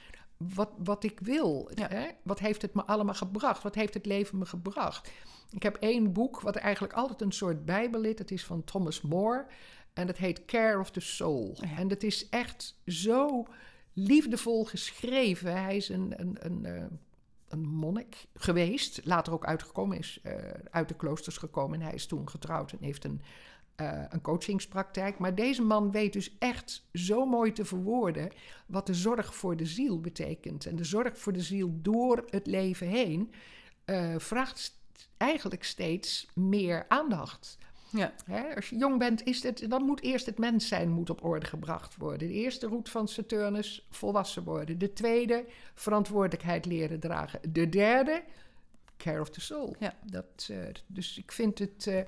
Wat, 0.54 0.69
wat 0.77 1.04
ik 1.04 1.19
wil. 1.19 1.71
Ja. 1.75 1.88
Hè? 1.88 2.08
Wat 2.23 2.39
heeft 2.39 2.62
het 2.62 2.73
me 2.73 2.84
allemaal 2.84 3.13
gebracht? 3.13 3.63
Wat 3.63 3.75
heeft 3.75 3.93
het 3.93 4.06
leven 4.06 4.38
me 4.38 4.45
gebracht? 4.45 5.12
Ik 5.49 5.63
heb 5.63 5.75
één 5.75 6.13
boek 6.13 6.41
wat 6.41 6.56
eigenlijk 6.56 6.93
altijd 6.93 7.21
een 7.21 7.32
soort 7.32 7.65
bijbel 7.65 8.04
is. 8.04 8.17
Het 8.17 8.32
is 8.32 8.45
van 8.45 8.63
Thomas 8.63 9.01
More. 9.01 9.45
En 9.93 10.08
dat 10.08 10.17
heet 10.17 10.45
Care 10.45 10.80
of 10.80 10.91
the 10.91 10.99
Soul. 10.99 11.58
Ja. 11.62 11.77
En 11.77 11.88
dat 11.88 12.04
is 12.04 12.30
echt 12.30 12.82
zo 12.86 13.45
liefdevol 13.93 14.65
geschreven. 14.65 15.62
Hij 15.63 15.75
is 15.75 15.89
een, 15.89 16.13
een, 16.15 16.38
een, 16.39 16.65
eh, 16.65 16.84
een 17.47 17.67
monnik 17.67 18.27
geweest. 18.34 19.01
Later 19.04 19.34
ook 19.34 19.45
uitgekomen 19.45 19.97
is, 19.97 20.19
eh, 20.23 20.34
uit 20.71 20.88
de 20.88 20.95
kloosters 20.95 21.38
gekomen. 21.38 21.80
En 21.80 21.86
hij 21.86 21.95
is 21.95 22.06
toen 22.06 22.30
getrouwd 22.30 22.71
en 22.71 22.77
heeft 22.82 23.04
een, 23.04 23.21
eh, 23.82 24.04
een 24.10 24.22
coachingspraktijk. 24.22 25.20
Maar 25.20 25.36
deze 25.36 25.62
man 25.62 25.91
weet 25.91 26.13
dus 26.13 26.36
echt 26.39 26.88
zo 26.94 27.26
mooi 27.26 27.52
te 27.52 27.65
verwoorden 27.65 28.32
wat 28.65 28.86
de 28.86 28.94
zorg 28.94 29.36
voor 29.36 29.58
de 29.58 29.65
ziel 29.65 30.00
betekent. 30.00 30.65
En 30.65 30.76
de 30.76 30.84
zorg 30.84 31.17
voor 31.17 31.34
de 31.34 31.41
ziel 31.41 31.70
door 31.82 32.26
het 32.30 32.48
leven 32.48 32.88
heen 32.88 33.32
eh, 33.86 34.15
vraagt 34.17 34.80
eigenlijk 35.17 35.63
steeds 35.63 36.28
meer 36.34 36.86
aandacht. 36.88 37.58
Ja. 37.91 38.13
Hè, 38.26 38.56
als 38.56 38.70
je 38.70 38.76
jong 38.76 39.00
bent, 39.00 39.26
is 39.26 39.44
het, 39.44 39.65
dan 39.70 39.84
moet 39.84 40.02
eerst 40.02 40.26
het 40.26 40.38
mens 40.38 40.67
zijn 40.67 40.89
moet 40.89 41.10
op 41.10 41.24
orde 41.24 41.46
gebracht 41.46 41.98
worden. 41.98 42.28
De 42.28 42.34
eerste 42.34 42.67
route 42.67 42.91
van 42.91 43.08
Saturnus, 43.08 43.88
volwassen 43.89 44.44
worden. 44.44 44.78
De 44.78 44.94
tweede, 44.94 45.46
verantwoordelijkheid 45.74 46.65
leren 46.65 47.00
dragen. 47.00 47.39
De 47.54 47.70
derde, 47.70 48.24
care 49.04 49.22
of 49.22 49.30
the 49.30 49.42
soul. 49.42 49.76
Ja. 49.80 49.94
Dat, 50.12 50.48
eh, 50.50 50.58
dus 50.88 51.18
ik 51.18 51.32
vind 51.32 51.60
het... 51.60 51.88
eh, 51.88 52.00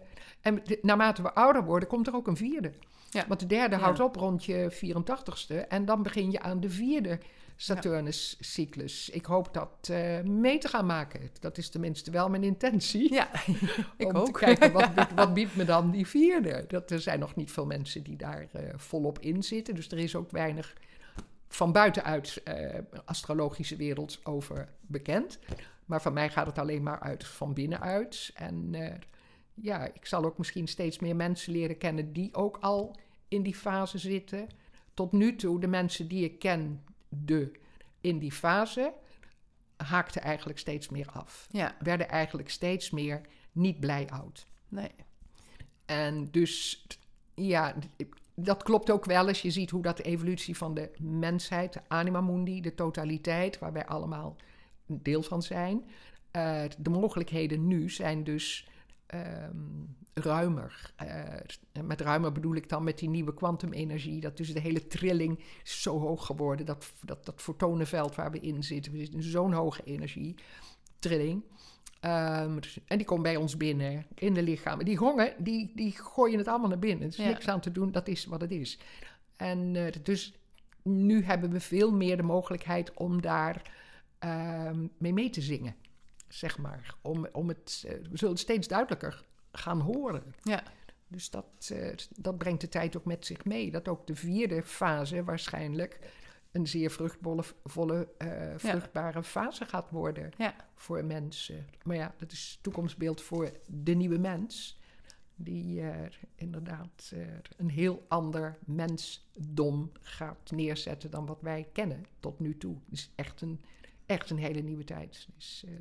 en 0.41 0.61
de- 0.63 0.79
naarmate 0.81 1.21
we 1.21 1.33
ouder 1.33 1.63
worden, 1.63 1.89
komt 1.89 2.07
er 2.07 2.15
ook 2.15 2.27
een 2.27 2.37
vierde. 2.37 2.71
Ja. 3.09 3.25
Want 3.27 3.39
de 3.39 3.45
derde 3.45 3.75
Ja. 3.75 3.81
houdt 3.81 3.99
op 3.99 4.15
rond 4.15 4.45
je 4.45 4.71
84ste. 4.71 5.55
En 5.67 5.85
dan 5.85 6.03
begin 6.03 6.31
je 6.31 6.39
aan 6.41 6.59
de 6.59 6.69
vierde 6.69 7.19
Saturnus-cyclus. 7.55 9.09
Ik 9.09 9.25
hoop 9.25 9.53
dat 9.53 9.89
eh, 9.89 10.21
mee 10.21 10.57
te 10.57 10.67
gaan 10.67 10.85
maken. 10.85 11.29
Dat 11.39 11.57
is 11.57 11.69
tenminste 11.69 12.11
wel 12.11 12.29
mijn 12.29 12.43
intentie. 12.43 13.13
Ja, 13.13 13.29
ik 13.97 14.07
om 14.07 14.15
ook. 14.15 14.25
te 14.25 14.31
kijken, 14.31 14.71
wat, 14.71 14.93
biedt- 14.95 15.13
wat 15.13 15.33
biedt 15.33 15.55
me 15.55 15.65
dan 15.65 15.91
die 15.91 16.07
vierde? 16.07 16.65
Dat, 16.67 16.91
er 16.91 16.99
zijn 16.99 17.19
nog 17.19 17.35
niet 17.35 17.51
veel 17.51 17.65
mensen 17.65 18.03
die 18.03 18.15
daar 18.17 18.47
volop 18.75 19.19
in 19.19 19.43
zitten. 19.43 19.75
Dus 19.75 19.87
er 19.91 19.99
is 19.99 20.15
ook 20.15 20.31
weinig 20.31 20.73
van 21.47 21.71
buitenuit 21.71 22.43
astrologische 23.05 23.75
wereld 23.75 24.19
over 24.23 24.69
bekend. 24.81 25.39
Maar 25.85 26.01
van 26.01 26.13
mij 26.13 26.29
gaat 26.29 26.45
het 26.45 26.57
alleen 26.57 26.83
maar 26.83 26.99
uit 26.99 27.25
van 27.25 27.53
binnenuit. 27.53 28.31
En 28.33 28.75
eh, 28.75 28.95
ja, 29.53 29.85
ik 29.85 30.05
zal 30.05 30.25
ook 30.25 30.37
misschien 30.37 30.67
steeds 30.67 30.99
meer 30.99 31.15
mensen 31.15 31.53
leren 31.53 31.77
kennen 31.77 32.13
die 32.13 32.33
ook 32.33 32.57
al 32.57 32.95
in 33.27 33.43
die 33.43 33.55
fase 33.55 33.97
zitten. 33.97 34.47
Tot 34.93 35.11
nu 35.11 35.35
toe, 35.35 35.59
de 35.59 35.67
mensen 35.67 36.07
die 36.07 36.23
ik 36.23 36.39
ken 36.39 36.83
de, 37.09 37.51
in 38.01 38.19
die 38.19 38.31
fase, 38.31 38.93
haakten 39.77 40.21
eigenlijk 40.21 40.59
steeds 40.59 40.89
meer 40.89 41.09
af. 41.09 41.47
Ja, 41.51 41.75
Werden 41.79 42.09
eigenlijk 42.09 42.49
steeds 42.49 42.89
meer 42.89 43.21
niet 43.51 43.79
blij 43.79 44.09
oud. 44.09 44.45
nee. 44.67 44.91
En 45.85 46.31
dus, 46.31 46.85
ja, 47.33 47.75
dat 48.35 48.63
klopt 48.63 48.91
ook 48.91 49.05
wel 49.05 49.27
als 49.27 49.41
je 49.41 49.51
ziet 49.51 49.69
hoe 49.69 49.81
dat 49.81 49.97
de 49.97 50.03
evolutie 50.03 50.57
van 50.57 50.73
de 50.73 50.91
mensheid, 50.99 51.73
de 51.73 51.81
anima 51.87 52.21
mundi, 52.21 52.61
de 52.61 52.75
totaliteit, 52.75 53.59
waar 53.59 53.73
wij 53.73 53.85
allemaal 53.85 54.35
een 54.87 54.99
deel 55.03 55.23
van 55.23 55.41
zijn. 55.41 55.83
eh, 56.31 56.63
de 56.77 56.89
mogelijkheden 56.89 57.67
nu 57.67 57.89
zijn 57.89 58.23
dus 58.23 58.67
ehm, 59.05 59.55
ruimer. 60.13 60.93
Eh, 60.95 61.83
met 61.83 62.01
ruimer 62.01 62.31
bedoel 62.31 62.55
ik 62.55 62.69
dan 62.69 62.83
met 62.83 62.99
die 62.99 63.09
nieuwe 63.09 63.33
kwantumenergie. 63.33 64.19
Dat 64.21 64.37
dus 64.37 64.53
de 64.53 64.59
hele 64.59 64.87
trilling 64.87 65.39
is 65.63 65.81
zo 65.81 65.99
hoog 65.99 66.25
geworden. 66.25 66.65
Dat, 66.65 66.91
dat, 67.01 67.25
dat 67.25 67.41
fotonenveld 67.41 68.15
waar 68.15 68.31
we 68.31 68.39
in 68.39 68.63
zitten. 68.63 68.91
We 68.91 68.97
zitten 68.97 69.15
in 69.19 69.23
zo'n 69.25 69.53
hoge 69.53 69.83
energie. 69.83 70.35
Trilling. 70.99 71.43
Ehm, 71.99 72.59
en 72.87 72.97
die 72.97 73.05
komt 73.05 73.23
bij 73.23 73.35
ons 73.35 73.57
binnen, 73.57 74.05
in 74.15 74.33
de 74.33 74.43
lichamen. 74.43 74.85
Die 74.85 74.97
gongen, 74.97 75.33
die, 75.37 75.71
die 75.75 75.91
gooien 75.91 76.37
het 76.37 76.47
allemaal 76.47 76.69
naar 76.69 76.79
binnen. 76.79 77.01
Er 77.03 77.09
is 77.09 77.15
Ja. 77.15 77.27
niks 77.27 77.47
aan 77.47 77.61
te 77.61 77.71
doen, 77.71 77.91
dat 77.91 78.07
is 78.07 78.25
wat 78.25 78.41
het 78.41 78.51
is. 78.51 78.79
En 79.35 79.75
eh, 79.75 79.91
dus 80.03 80.33
nu 80.83 81.23
hebben 81.23 81.49
we 81.51 81.59
veel 81.59 81.91
meer 81.91 82.17
de 82.17 82.23
mogelijkheid 82.23 82.93
om 82.93 83.21
daar 83.21 83.71
mee 84.97 85.13
mee 85.13 85.29
te 85.29 85.41
zingen, 85.41 85.75
zeg 86.27 86.57
maar. 86.57 86.95
Om, 87.01 87.27
om 87.31 87.47
het, 87.47 87.83
eh, 87.87 87.93
we 87.93 88.17
zullen 88.17 88.33
het 88.33 88.43
steeds 88.43 88.67
duidelijker 88.67 89.25
gaan 89.51 89.79
horen. 89.79 90.35
Ja, 90.41 90.63
Dus 91.07 91.29
dat, 91.29 91.69
eh, 91.71 91.93
dat 92.17 92.37
brengt 92.37 92.61
de 92.61 92.69
tijd 92.69 92.97
ook 92.97 93.05
met 93.05 93.25
zich 93.25 93.45
mee. 93.45 93.71
Dat 93.71 93.87
ook 93.87 94.07
de 94.07 94.15
vierde 94.15 94.63
fase 94.63 95.23
waarschijnlijk 95.23 95.99
een 96.51 96.67
zeer 96.67 96.91
vruchtvolle, 96.91 97.43
volle, 97.63 98.07
eh, 98.17 98.53
vruchtbare 98.55 99.23
fase 99.23 99.65
gaat 99.65 99.89
worden 99.89 100.31
ja, 100.37 100.55
voor 100.75 101.05
mensen. 101.05 101.65
Maar 101.83 101.95
ja, 101.95 102.13
dat 102.17 102.31
is 102.31 102.51
het 102.51 102.63
toekomstbeeld 102.63 103.21
voor 103.21 103.51
de 103.67 103.93
nieuwe 103.93 104.17
mens. 104.17 104.81
Die 105.35 105.81
inderdaad 106.35 107.13
een 107.57 107.69
heel 107.69 108.05
ander 108.07 108.57
mensdom 108.65 109.91
gaat 110.01 110.51
neerzetten 110.51 111.11
dan 111.11 111.25
wat 111.25 111.41
wij 111.41 111.67
kennen 111.73 112.05
tot 112.19 112.39
nu 112.39 112.57
toe. 112.57 112.75
Het 112.85 112.93
is 112.93 113.11
echt 113.15 113.41
een, 113.41 113.61
echt 114.05 114.29
een 114.29 114.37
hele 114.37 114.61
nieuwe 114.61 114.83
tijd. 114.83 115.27
Is 115.37 115.63
eh, 115.67 115.73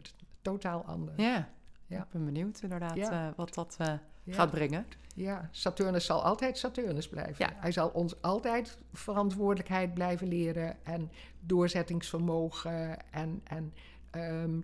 totaal 0.43 0.85
anders. 0.85 1.23
ja. 1.23 1.49
Ja. 1.87 2.03
Ik 2.03 2.11
ben 2.11 2.25
benieuwd 2.25 2.61
inderdaad 2.63 2.97
Ja. 2.97 3.29
eh, 3.29 3.37
wat 3.37 3.55
dat 3.55 3.77
eh, 3.79 3.87
Ja. 4.23 4.35
gaat 4.35 4.51
brengen. 4.51 4.87
Ja, 5.15 5.49
Saturnus 5.51 6.05
zal 6.07 6.23
altijd 6.23 6.59
Saturnus 6.59 7.09
blijven. 7.09 7.35
Ja. 7.49 7.53
Hij 7.57 7.73
zal 7.73 7.89
ons 7.89 8.23
altijd 8.23 8.79
verantwoordelijkheid 8.93 9.95
blijven 9.95 10.29
leren 10.29 10.85
en 10.85 11.11
doorzettingsvermogen. 11.41 13.11
En, 13.13 13.41
en 13.45 13.75
ehm, 14.11 14.61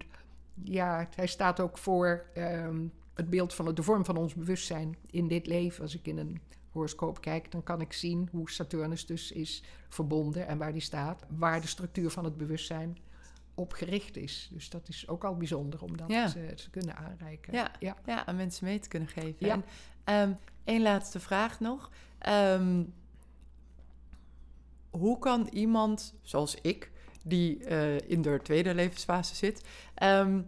ja, 0.64 1.08
hij 1.14 1.26
staat 1.26 1.60
ook 1.60 1.78
voor 1.78 2.24
ehm, 2.34 2.86
het 3.14 3.30
beeld 3.30 3.54
van 3.54 3.66
het, 3.66 3.76
de 3.76 3.82
vorm 3.82 4.04
van 4.04 4.16
ons 4.16 4.34
bewustzijn 4.34 4.96
in 5.10 5.28
dit 5.28 5.46
leven. 5.46 5.82
Als 5.82 5.94
ik 5.94 6.06
in 6.06 6.18
een 6.18 6.40
horoscoop 6.70 7.20
kijk, 7.20 7.50
dan 7.50 7.62
kan 7.62 7.80
ik 7.80 7.92
zien 7.92 8.28
hoe 8.32 8.50
Saturnus 8.50 9.06
dus 9.06 9.32
is 9.32 9.62
verbonden 9.88 10.46
en 10.46 10.58
waar 10.58 10.72
die 10.72 10.80
staat. 10.82 11.24
Waar 11.28 11.60
de 11.60 11.66
structuur 11.66 12.10
van 12.10 12.24
het 12.24 12.36
bewustzijn 12.36 12.98
op 13.58 13.72
gericht 13.72 14.16
is. 14.16 14.48
Dus 14.52 14.70
dat 14.70 14.88
is 14.88 15.08
ook 15.08 15.24
al 15.24 15.36
bijzonder 15.36 15.82
om 15.82 15.96
dat 15.96 16.08
Ja. 16.10 16.26
te 16.54 16.70
kunnen 16.70 16.96
aanreiken. 16.96 17.52
Ja. 17.52 17.70
ja. 17.80 17.96
Ja, 18.06 18.26
aan 18.26 18.36
mensen 18.36 18.64
mee 18.64 18.78
te 18.78 18.88
kunnen 18.88 19.08
geven. 19.08 19.46
Ja. 19.46 19.62
En 20.04 20.38
één 20.64 20.82
laatste 20.82 21.20
vraag 21.20 21.60
nog. 21.60 21.90
Ehm, 22.18 22.82
hoe 24.90 25.18
kan 25.18 25.48
iemand, 25.50 26.14
zoals 26.22 26.54
ik, 26.54 26.90
die 27.24 27.64
eh, 27.64 27.98
in 28.10 28.22
de 28.22 28.40
tweede 28.42 28.74
levensfase 28.74 29.34
zit, 29.34 29.64
ehm, 29.94 30.42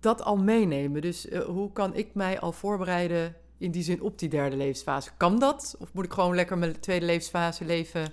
dat 0.00 0.22
al 0.22 0.36
meenemen? 0.36 1.00
Dus 1.02 1.28
eh, 1.28 1.40
hoe 1.40 1.72
kan 1.72 1.94
ik 1.94 2.14
mij 2.14 2.40
al 2.40 2.52
voorbereiden 2.52 3.36
in 3.58 3.70
die 3.70 3.82
zin 3.82 4.02
op 4.02 4.18
die 4.18 4.28
derde 4.28 4.56
levensfase? 4.56 5.10
Kan 5.16 5.38
dat? 5.38 5.76
Of 5.78 5.92
moet 5.92 6.04
ik 6.04 6.12
gewoon 6.12 6.34
lekker 6.34 6.58
mijn 6.58 6.80
tweede 6.80 7.06
levensfase 7.06 7.64
leven? 7.64 8.12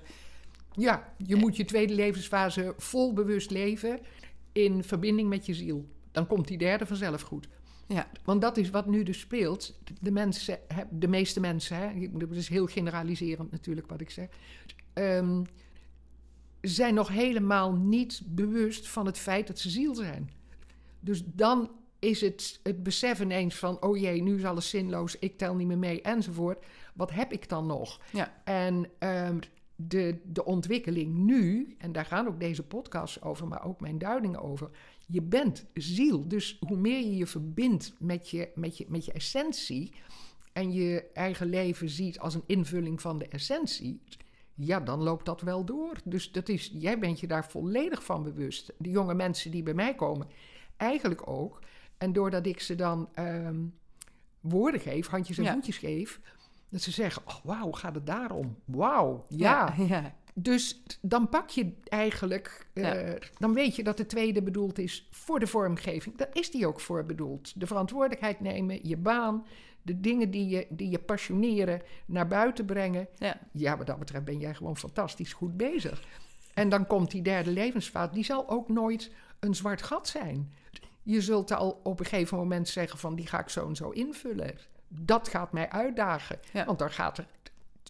Ja, 0.71 1.13
je 1.17 1.35
moet 1.35 1.55
je 1.55 1.65
tweede 1.65 1.93
levensfase 1.93 2.73
vol 2.77 3.13
bewust 3.13 3.51
leven 3.51 3.99
in 4.51 4.83
verbinding 4.83 5.29
met 5.29 5.45
je 5.45 5.53
ziel. 5.53 5.89
Dan 6.11 6.27
komt 6.27 6.47
die 6.47 6.57
derde 6.57 6.85
vanzelf 6.85 7.21
goed. 7.21 7.47
Ja, 7.87 8.09
Want 8.23 8.41
dat 8.41 8.57
is 8.57 8.69
wat 8.69 8.85
nu 8.85 9.03
dus 9.03 9.19
speelt. 9.19 9.79
De, 10.01 10.11
mensen, 10.11 10.59
de 10.91 11.07
meeste 11.07 11.39
mensen, 11.39 11.77
hè, 11.77 12.09
dat 12.11 12.31
is 12.31 12.47
heel 12.47 12.65
generaliserend 12.65 13.51
natuurlijk 13.51 13.87
wat 13.87 14.01
ik 14.01 14.09
zeg, 14.09 14.27
ehm, 14.93 15.43
zijn 16.61 16.93
nog 16.93 17.07
helemaal 17.07 17.73
niet 17.73 18.21
bewust 18.25 18.87
van 18.87 19.05
het 19.05 19.17
feit 19.17 19.47
dat 19.47 19.59
ze 19.59 19.69
ziel 19.69 19.95
zijn. 19.95 20.29
Dus 20.99 21.23
dan 21.25 21.71
is 21.99 22.21
het 22.21 22.59
het 22.63 22.83
besef 22.83 23.19
ineens 23.19 23.55
van, 23.55 23.81
oh 23.81 23.97
jee, 23.97 24.21
nu 24.21 24.35
is 24.35 24.45
alles 24.45 24.69
zinloos, 24.69 25.19
ik 25.19 25.37
tel 25.37 25.55
niet 25.55 25.67
meer 25.67 25.77
mee 25.77 26.01
enzovoort. 26.01 26.65
Wat 26.93 27.11
heb 27.11 27.31
ik 27.33 27.49
dan 27.49 27.65
nog? 27.65 27.99
ja, 28.11 28.41
En 28.43 28.89
ehm, 28.99 29.39
de, 29.87 30.19
de 30.25 30.45
ontwikkeling 30.45 31.15
nu, 31.15 31.75
en 31.77 31.91
daar 31.91 32.05
gaan 32.05 32.27
ook 32.27 32.39
deze 32.39 32.63
podcasts 32.63 33.21
over, 33.21 33.47
maar 33.47 33.65
ook 33.65 33.79
mijn 33.81 33.97
duidingen 33.97 34.41
over. 34.41 34.69
Je 35.07 35.21
bent 35.21 35.65
ziel. 35.73 36.27
Dus 36.27 36.57
hoe 36.67 36.77
meer 36.77 36.99
je 36.99 37.15
je 37.17 37.27
verbindt 37.27 37.93
met 37.99 38.29
je, 38.29 38.49
met 38.55 38.77
je, 38.77 38.85
met 38.87 39.05
je 39.05 39.11
essentie. 39.11 39.91
en 40.53 40.71
je 40.73 41.03
eigen 41.13 41.47
leven 41.47 41.89
ziet 41.89 42.19
als 42.19 42.33
een 42.35 42.43
invulling 42.45 43.01
van 43.01 43.17
de 43.17 43.27
essentie, 43.27 44.01
ja, 44.55 44.79
dan 44.79 45.01
loopt 45.03 45.25
dat 45.25 45.41
wel 45.41 45.65
door. 45.65 45.93
Dus 46.03 46.31
dat 46.31 46.49
is, 46.49 46.71
jij 46.73 46.99
bent 46.99 47.19
je 47.19 47.27
daar 47.27 47.49
volledig 47.49 48.03
van 48.03 48.23
bewust. 48.23 48.73
De 48.77 48.89
jonge 48.89 49.13
mensen 49.13 49.51
die 49.51 49.63
bij 49.63 49.73
mij 49.73 49.95
komen, 49.95 50.27
eigenlijk 50.77 51.27
ook. 51.29 51.59
En 51.97 52.13
doordat 52.13 52.45
ik 52.45 52.59
ze 52.59 52.75
dan 52.75 53.09
ehm, 53.13 53.59
woorden 54.39 54.81
geef, 54.81 55.07
handjes 55.07 55.37
en 55.37 55.43
Ja. 55.43 55.53
voetjes 55.53 55.77
geef, 55.77 56.19
dat 56.69 56.81
ze 56.81 56.91
zeggen: 56.91 57.21
Oh, 57.25 57.43
wauw, 57.43 57.71
gaat 57.71 57.95
het 57.95 58.05
daarom? 58.05 58.57
Wauw, 58.65 59.25
ja. 59.29 59.73
ja. 59.77 60.15
Dus 60.33 60.83
dan 61.01 61.29
pak 61.29 61.49
je 61.49 61.73
eigenlijk, 61.83 62.67
eh, 62.73 63.11
dan 63.37 63.53
weet 63.53 63.75
je 63.75 63.83
dat 63.83 63.97
de 63.97 64.05
tweede 64.05 64.43
bedoeld 64.43 64.77
is 64.79 65.07
voor 65.11 65.39
de 65.39 65.47
vormgeving. 65.47 66.17
Daar 66.17 66.29
is 66.33 66.51
die 66.51 66.67
ook 66.67 66.79
voor 66.79 67.05
bedoeld. 67.05 67.59
De 67.59 67.67
verantwoordelijkheid 67.67 68.39
nemen, 68.39 68.87
je 68.87 68.97
baan, 68.97 69.45
de 69.81 69.99
dingen 69.99 70.31
die 70.31 70.47
je, 70.47 70.67
die 70.69 70.89
je 70.89 70.99
passioneren, 70.99 71.81
naar 72.05 72.27
buiten 72.27 72.65
brengen. 72.65 73.07
ja. 73.17 73.39
Ja, 73.51 73.77
wat 73.77 73.87
dat 73.87 73.99
betreft 73.99 74.25
ben 74.25 74.39
jij 74.39 74.53
gewoon 74.53 74.77
fantastisch 74.77 75.33
goed 75.33 75.57
bezig. 75.57 76.03
En 76.53 76.69
dan 76.69 76.87
komt 76.87 77.11
die 77.11 77.21
derde 77.21 77.51
levensfase, 77.51 78.13
die 78.13 78.23
zal 78.23 78.49
ook 78.49 78.69
nooit 78.69 79.11
een 79.39 79.55
zwart 79.55 79.81
gat 79.81 80.07
zijn. 80.07 80.53
Je 81.03 81.21
zult 81.21 81.51
al 81.51 81.79
op 81.83 81.99
een 81.99 82.05
gegeven 82.05 82.37
moment 82.37 82.67
zeggen 82.67 82.99
van 82.99 83.15
die 83.15 83.27
ga 83.27 83.39
ik 83.39 83.49
zo 83.49 83.67
en 83.67 83.75
zo 83.75 83.89
invullen. 83.89 84.57
Dat 84.89 85.27
gaat 85.27 85.51
mij 85.51 85.69
uitdagen. 85.69 86.39
Ja. 86.53 86.65
Want 86.65 86.79
dan 86.79 86.91
gaat 86.91 87.17
er, 87.17 87.27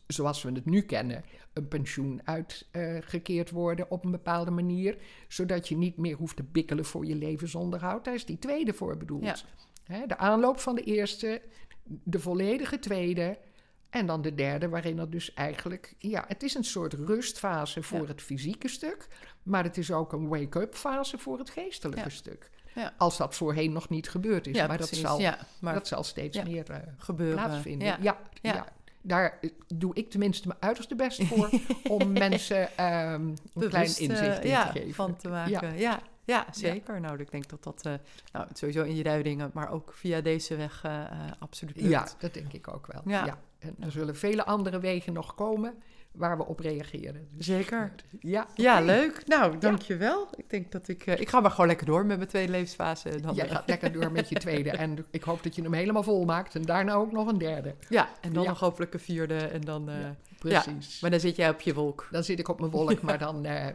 zoals 0.07 0.43
we 0.43 0.51
het 0.51 0.65
nu 0.65 0.81
kennen, 0.81 1.23
een 1.53 1.67
pensioen 1.67 2.21
uitgekeerd 2.23 3.49
worden 3.51 3.91
op 3.91 4.05
een 4.05 4.11
bepaalde 4.11 4.51
manier. 4.51 4.97
Zodat 5.27 5.67
je 5.67 5.77
niet 5.77 5.97
meer 5.97 6.15
hoeft 6.15 6.35
te 6.35 6.43
bikkelen 6.43 6.85
voor 6.85 7.05
je 7.05 7.15
levensonderhoud. 7.15 8.05
Daar 8.05 8.13
is 8.13 8.25
die 8.25 8.39
tweede 8.39 8.73
voor 8.73 8.97
bedoeld. 8.97 9.23
Ja. 9.23 9.35
Hè, 9.83 10.05
de 10.07 10.17
aanloop 10.17 10.59
van 10.59 10.75
de 10.75 10.83
eerste, 10.83 11.41
de 11.83 12.19
volledige 12.19 12.79
tweede. 12.79 13.37
En 13.89 14.05
dan 14.05 14.21
de 14.21 14.35
derde, 14.35 14.69
waarin 14.69 14.99
er 14.99 15.09
dus 15.09 15.33
eigenlijk... 15.33 15.95
Ja, 15.97 16.25
het 16.27 16.43
is 16.43 16.55
een 16.55 16.63
soort 16.63 16.93
rustfase 16.93 17.83
voor 17.83 18.01
Ja. 18.01 18.05
het 18.07 18.21
fysieke 18.21 18.67
stuk... 18.67 19.07
maar 19.43 19.63
het 19.63 19.77
is 19.77 19.91
ook 19.91 20.13
een 20.13 20.27
wake-up 20.27 20.75
fase 20.75 21.17
voor 21.17 21.37
het 21.37 21.49
geestelijke 21.49 22.03
Ja. 22.03 22.09
stuk. 22.09 22.49
Ja. 22.75 22.93
Als 22.97 23.17
dat 23.17 23.35
voorheen 23.35 23.71
nog 23.71 23.89
niet 23.89 24.09
gebeurd 24.09 24.47
is. 24.47 24.55
ja, 24.55 24.67
maar 24.67 24.77
precies. 24.77 25.01
dat 25.01 25.09
zal, 25.09 25.19
ja, 25.19 25.37
maar 25.59 25.73
dat 25.73 25.87
zal 25.87 26.03
steeds 26.03 26.43
meer 26.43 26.71
eh, 26.71 26.77
gebeuren. 26.97 27.45
plaatsvinden. 27.45 27.87
Ja. 28.01 28.17
Ja. 28.41 28.65
Daar 29.01 29.37
eh, 29.41 29.49
doe 29.67 29.95
ik 29.95 30.09
tenminste 30.09 30.47
mijn 30.47 30.59
uiterste 30.61 30.95
best 30.95 31.23
voor... 31.23 31.49
om 31.97 32.11
mensen 32.11 32.77
ehm, 32.77 33.27
een 33.53 33.69
klein 33.69 33.85
eh, 33.85 33.99
inzicht 33.99 34.43
in 34.43 34.49
ja, 34.49 34.71
te 34.71 34.79
geven. 34.79 34.93
van 34.93 35.15
te 35.15 35.29
maken. 35.29 35.77
Ja, 35.77 35.99
ja, 36.25 36.45
zeker. 36.51 37.01
Nou, 37.01 37.19
ik 37.19 37.31
denk 37.31 37.49
dat 37.49 37.63
dat 37.63 37.83
nou, 38.31 38.47
sowieso 38.53 38.83
in 38.83 38.95
je 38.95 39.03
duidingen, 39.03 39.51
maar 39.53 39.71
ook 39.71 39.93
via 39.93 40.21
deze 40.21 40.55
weg 40.55 40.85
absoluut 41.39 41.75
lukt. 41.75 41.89
Ja, 41.89 42.07
dat 42.17 42.33
denk 42.33 42.53
ik 42.53 42.73
ook 42.73 42.87
wel. 42.87 43.01
Ja. 43.05 43.25
Ja. 43.25 43.37
En 43.59 43.75
er 43.79 43.91
zullen 43.91 44.15
vele 44.15 44.45
andere 44.45 44.79
wegen 44.79 45.13
nog 45.13 45.35
komen 45.35 45.73
waar 46.19 46.37
we 46.37 46.45
op 46.45 46.59
reageren. 46.59 47.27
Dus, 47.31 47.45
Zeker. 47.45 47.91
Ja, 48.19 48.47
Ja, 48.55 48.81
leuk. 48.81 49.23
Nou, 49.27 49.57
dankjewel. 49.57 50.27
Ik 50.37 50.49
denk 50.49 50.71
dat 50.71 50.87
ik... 50.87 51.05
eh, 51.05 51.19
ik 51.19 51.29
ga 51.29 51.39
maar 51.39 51.51
gewoon 51.51 51.67
lekker 51.67 51.85
door 51.85 52.05
met 52.05 52.17
mijn 52.17 52.29
tweede 52.29 52.51
levensfase. 52.51 53.09
en 53.09 53.21
Dan, 53.21 53.35
Jij 53.35 53.45
eh, 53.47 53.51
gaat 53.55 53.67
lekker 53.67 53.91
door 53.91 54.11
met 54.11 54.29
je 54.29 54.35
tweede. 54.35 54.69
En 54.69 55.05
ik 55.11 55.23
hoop 55.23 55.43
dat 55.43 55.55
je 55.55 55.61
hem 55.61 55.73
helemaal 55.73 56.03
vol 56.03 56.25
maakt. 56.25 56.55
En 56.55 56.61
daarna 56.61 56.93
ook 56.93 57.11
nog 57.11 57.27
een 57.27 57.37
derde. 57.37 57.75
ja, 57.89 58.09
en 58.21 58.33
dan 58.33 58.43
Ja. 58.43 58.49
nog 58.49 58.59
hopelijk 58.59 58.93
een 58.93 58.99
vierde. 58.99 59.35
En 59.37 59.61
dan... 59.61 59.89
eh, 59.89 59.95
Ja. 60.01 60.15
Precies. 60.63 60.99
maar 61.01 61.09
dan 61.11 61.19
zit 61.19 61.35
jij 61.35 61.49
op 61.49 61.61
je 61.61 61.73
wolk. 61.73 62.07
Dan 62.11 62.23
zit 62.23 62.39
ik 62.39 62.47
op 62.47 62.59
mijn 62.59 62.71
wolk, 62.71 63.01
maar 63.01 63.17
dan 63.17 63.45
eh, 63.45 63.65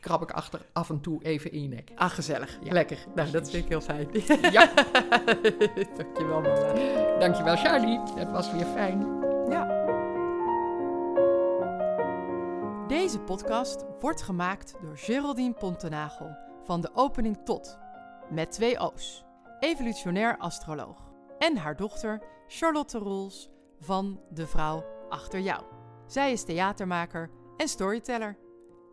krab 0.00 0.22
ik 0.22 0.30
achter 0.30 0.60
af 0.72 0.90
en 0.90 1.00
toe 1.00 1.24
even 1.24 1.52
in 1.52 1.62
je 1.62 1.68
nek. 1.68 1.90
Ah, 1.94 2.10
gezellig. 2.10 2.58
Ja, 2.64 2.72
lekker. 2.72 2.98
Nou, 3.14 3.30
dat 3.30 3.50
vind 3.50 3.62
ik 3.64 3.68
heel 3.68 3.80
fijn. 3.80 4.08
Ja, 4.52 4.72
Dankjewel, 5.96 6.40
mama. 6.40 7.18
dankjewel 7.18 7.56
Charlie. 7.56 7.98
Het 8.14 8.30
was 8.30 8.52
weer 8.52 8.66
fijn. 8.66 9.27
Deze 12.88 13.20
podcast 13.20 13.84
wordt 14.00 14.22
gemaakt 14.22 14.74
door 14.80 14.98
Geraldine 14.98 15.54
Pontenagel 15.54 16.36
van 16.64 16.80
de 16.80 16.90
opening 16.94 17.38
tot, 17.44 17.78
met 18.30 18.52
twee 18.52 18.78
O's, 18.78 19.24
evolutionair 19.60 20.38
astroloog. 20.38 21.10
En 21.38 21.56
haar 21.56 21.76
dochter 21.76 22.22
Charlotte 22.46 22.98
Roels 22.98 23.50
van 23.80 24.20
De 24.30 24.46
Vrouw 24.46 24.84
Achter 25.08 25.40
Jou. 25.40 25.64
Zij 26.06 26.32
is 26.32 26.44
theatermaker 26.44 27.30
en 27.56 27.68
storyteller. 27.68 28.38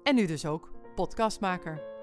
En 0.04 0.16
nu 0.16 0.26
dus 0.26 0.46
ook 0.46 0.72
podcastmaker. 0.96 1.95